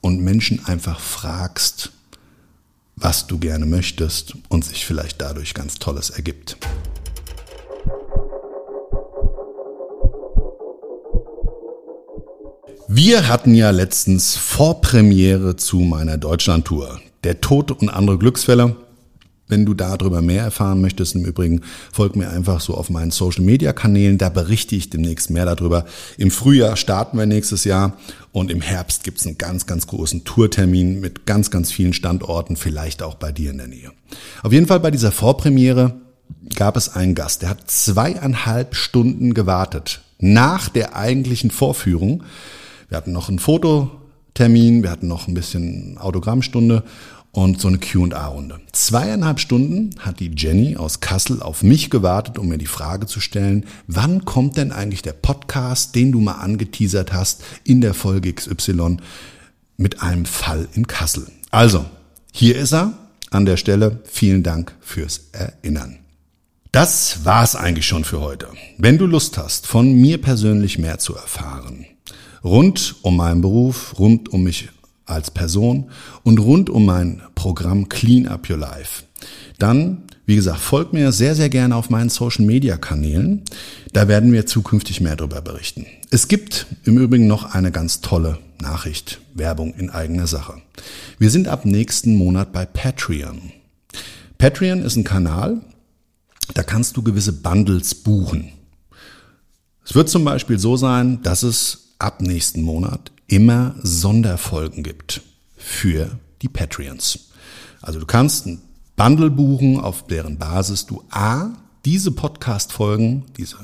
und 0.01 0.21
Menschen 0.21 0.65
einfach 0.65 0.99
fragst, 0.99 1.91
was 2.95 3.27
du 3.27 3.37
gerne 3.37 3.65
möchtest 3.65 4.35
und 4.49 4.65
sich 4.65 4.85
vielleicht 4.85 5.21
dadurch 5.21 5.53
ganz 5.53 5.75
Tolles 5.75 6.09
ergibt. 6.09 6.57
Wir 12.97 13.27
hatten 13.27 13.53
ja 13.53 13.69
letztens 13.69 14.35
Vorpremiere 14.35 15.55
zu 15.55 15.81
meiner 15.81 16.17
Deutschlandtour. 16.17 16.99
Der 17.23 17.41
Tod 17.41 17.69
und 17.69 17.89
andere 17.89 18.17
Glücksfälle 18.17 18.75
wenn 19.47 19.65
du 19.65 19.75
darüber 19.75 20.21
mehr 20.21 20.43
erfahren 20.43 20.81
möchtest, 20.81 21.15
im 21.15 21.23
Übrigen 21.23 21.61
folg 21.93 22.15
mir 22.15 22.29
einfach 22.29 22.59
so 22.59 22.73
auf 22.73 22.89
meinen 22.89 23.11
Social 23.11 23.45
Media 23.45 23.71
Kanälen, 23.71 24.17
da 24.17 24.27
berichte 24.27 24.75
ich 24.75 24.89
demnächst 24.89 25.29
mehr 25.29 25.45
darüber. 25.45 25.85
Im 26.17 26.31
Frühjahr 26.31 26.75
starten 26.75 27.17
wir 27.17 27.27
nächstes 27.27 27.63
Jahr 27.63 27.97
und 28.33 28.51
im 28.51 28.59
Herbst 28.59 29.05
gibt's 29.05 29.25
einen 29.25 29.37
ganz, 29.37 29.65
ganz 29.67 29.87
großen 29.87 30.25
Tourtermin 30.25 30.99
mit 30.99 31.25
ganz, 31.25 31.49
ganz 31.49 31.71
vielen 31.71 31.93
Standorten, 31.93 32.57
vielleicht 32.57 33.03
auch 33.03 33.15
bei 33.15 33.31
dir 33.31 33.51
in 33.51 33.59
der 33.59 33.67
Nähe. 33.67 33.91
Auf 34.43 34.51
jeden 34.51 34.67
Fall 34.67 34.81
bei 34.81 34.91
dieser 34.91 35.13
Vorpremiere 35.13 35.93
gab 36.55 36.75
es 36.75 36.89
einen 36.89 37.15
Gast, 37.15 37.43
der 37.43 37.51
hat 37.51 37.71
zweieinhalb 37.71 38.75
Stunden 38.75 39.33
gewartet 39.33 40.01
nach 40.19 40.67
der 40.67 40.95
eigentlichen 40.95 41.51
Vorführung. 41.51 42.23
Wir 42.89 42.97
hatten 42.97 43.11
noch 43.11 43.29
einen 43.29 43.39
Fototermin, 43.39 44.83
wir 44.83 44.91
hatten 44.91 45.07
noch 45.07 45.27
ein 45.27 45.33
bisschen 45.33 45.97
Autogrammstunde 45.97 46.83
und 47.31 47.61
so 47.61 47.67
eine 47.67 47.77
QA-Runde. 47.77 48.59
Zweieinhalb 48.71 49.39
Stunden 49.39 49.91
hat 49.99 50.19
die 50.19 50.31
Jenny 50.35 50.77
aus 50.77 51.01
Kassel 51.01 51.41
auf 51.41 51.63
mich 51.63 51.89
gewartet, 51.89 52.39
um 52.39 52.47
mir 52.47 52.57
die 52.57 52.65
Frage 52.65 53.05
zu 53.05 53.19
stellen, 53.19 53.65
wann 53.87 54.25
kommt 54.25 54.57
denn 54.57 54.71
eigentlich 54.71 55.01
der 55.01 55.13
Podcast, 55.13 55.95
den 55.95 56.11
du 56.11 56.19
mal 56.19 56.39
angeteasert 56.39 57.13
hast 57.13 57.43
in 57.63 57.81
der 57.81 57.93
Folge 57.93 58.33
XY 58.33 58.97
mit 59.75 60.01
einem 60.01 60.25
Fall 60.25 60.67
in 60.73 60.87
Kassel. 60.87 61.27
Also, 61.51 61.85
hier 62.33 62.57
ist 62.57 62.73
er. 62.73 62.93
An 63.29 63.45
der 63.45 63.57
Stelle 63.57 63.99
vielen 64.05 64.41
Dank 64.41 64.73
fürs 64.79 65.29
Erinnern. 65.33 65.99
Das 66.71 67.25
war's 67.25 67.55
eigentlich 67.55 67.85
schon 67.85 68.05
für 68.05 68.21
heute. 68.21 68.47
Wenn 68.77 68.97
du 68.97 69.05
Lust 69.05 69.37
hast, 69.37 69.67
von 69.67 69.93
mir 69.93 70.21
persönlich 70.21 70.77
mehr 70.79 70.97
zu 70.97 71.13
erfahren, 71.15 71.85
rund 72.43 72.95
um 73.01 73.17
meinen 73.17 73.41
Beruf, 73.41 73.97
rund 73.99 74.29
um 74.29 74.43
mich 74.43 74.69
als 75.05 75.31
Person 75.31 75.89
und 76.23 76.39
rund 76.39 76.69
um 76.69 76.85
mein 76.85 77.21
Programm 77.35 77.89
Clean 77.89 78.27
Up 78.27 78.49
Your 78.49 78.57
Life. 78.57 79.03
Dann, 79.57 80.03
wie 80.25 80.35
gesagt, 80.35 80.59
folgt 80.59 80.93
mir 80.93 81.11
sehr, 81.11 81.33
sehr 81.33 81.49
gerne 81.49 81.75
auf 81.75 81.89
meinen 81.89 82.09
Social 82.09 82.45
Media 82.45 82.77
Kanälen. 82.77 83.43
Da 83.93 84.07
werden 84.07 84.31
wir 84.31 84.45
zukünftig 84.45 85.01
mehr 85.01 85.15
darüber 85.15 85.41
berichten. 85.41 85.85
Es 86.11 86.27
gibt 86.27 86.67
im 86.83 86.97
Übrigen 86.97 87.27
noch 87.27 87.55
eine 87.55 87.71
ganz 87.71 88.01
tolle 88.01 88.37
Nachricht, 88.61 89.19
Werbung 89.33 89.73
in 89.75 89.89
eigener 89.89 90.27
Sache. 90.27 90.61
Wir 91.19 91.31
sind 91.31 91.47
ab 91.47 91.65
nächsten 91.65 92.15
Monat 92.15 92.51
bei 92.51 92.65
Patreon. 92.65 93.51
Patreon 94.37 94.83
ist 94.83 94.95
ein 94.95 95.03
Kanal, 95.03 95.61
da 96.53 96.63
kannst 96.63 96.97
du 96.97 97.01
gewisse 97.01 97.33
Bundles 97.33 97.95
buchen. 97.95 98.51
Es 99.85 99.95
wird 99.95 100.09
zum 100.09 100.23
Beispiel 100.25 100.59
so 100.59 100.75
sein, 100.75 101.21
dass 101.23 101.43
es 101.43 101.86
ab 101.99 102.21
nächsten 102.21 102.61
Monat 102.61 103.11
immer 103.27 103.75
Sonderfolgen 103.81 104.83
gibt 104.83 105.21
für 105.55 106.19
die 106.41 106.49
Patreons. 106.49 107.31
Also 107.81 107.99
du 107.99 108.05
kannst 108.05 108.45
ein 108.45 108.61
Bundle 108.95 109.29
buchen, 109.29 109.79
auf 109.79 110.07
deren 110.07 110.37
Basis 110.37 110.85
du 110.85 111.03
A, 111.09 111.49
diese 111.85 112.11
Podcast-Folgen, 112.11 113.25
diese 113.37 113.57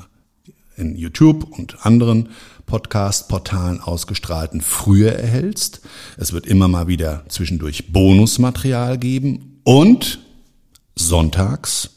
in 0.75 0.95
YouTube 0.95 1.57
und 1.57 1.85
anderen 1.85 2.29
Podcast-Portalen 2.65 3.81
ausgestrahlten 3.81 4.61
früher 4.61 5.13
erhältst. 5.13 5.81
Es 6.17 6.33
wird 6.33 6.45
immer 6.45 6.67
mal 6.67 6.87
wieder 6.87 7.25
zwischendurch 7.27 7.91
Bonusmaterial 7.91 8.97
geben 8.97 9.59
und 9.63 10.19
sonntags 10.95 11.91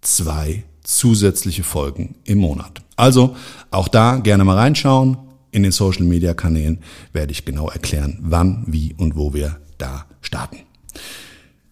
zwei 0.00 0.64
zusätzliche 0.82 1.64
Folgen 1.64 2.16
im 2.24 2.38
Monat. 2.38 2.82
Also 2.96 3.36
auch 3.70 3.88
da 3.88 4.16
gerne 4.16 4.44
mal 4.44 4.56
reinschauen, 4.56 5.16
in 5.52 5.62
den 5.62 5.70
Social 5.70 6.02
Media 6.04 6.34
Kanälen 6.34 6.78
werde 7.12 7.30
ich 7.30 7.44
genau 7.44 7.68
erklären, 7.68 8.18
wann, 8.20 8.64
wie 8.66 8.94
und 8.94 9.14
wo 9.16 9.32
wir 9.32 9.60
da 9.78 10.06
starten. 10.20 10.56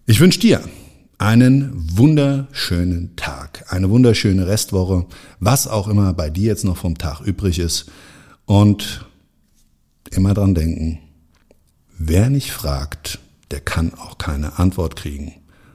Ich 0.07 0.20
wünsche 0.20 0.39
dir 0.39 0.62
einen 1.18 1.72
wunderschönen 1.97 3.16
Tag, 3.16 3.64
eine 3.68 3.91
wunderschöne 3.91 4.47
Restwoche, 4.47 5.07
was 5.39 5.66
auch 5.66 5.89
immer 5.89 6.14
bei 6.14 6.31
dir 6.31 6.47
jetzt 6.47 6.64
noch 6.64 6.76
vom 6.76 6.97
Tag 6.97 7.20
übrig 7.20 7.59
ist. 7.59 7.91
Und 8.47 9.07
immer 10.11 10.35
dran 10.35 10.55
denken, 10.55 10.99
wer 11.99 12.31
nicht 12.31 12.53
fragt, 12.53 13.18
der 13.51 13.61
kann 13.61 13.95
auch 13.95 14.18
keine 14.18 14.59
Antwort 14.59 14.97
kriegen. 14.97 15.35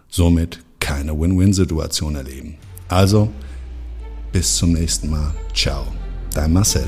Somit 0.09 0.59
keine 0.79 1.19
Win-Win-Situation 1.19 2.15
erleben. 2.15 2.55
Also, 2.87 3.31
bis 4.31 4.57
zum 4.57 4.73
nächsten 4.73 5.09
Mal. 5.09 5.33
Ciao, 5.53 5.85
dein 6.33 6.53
Marcel. 6.53 6.87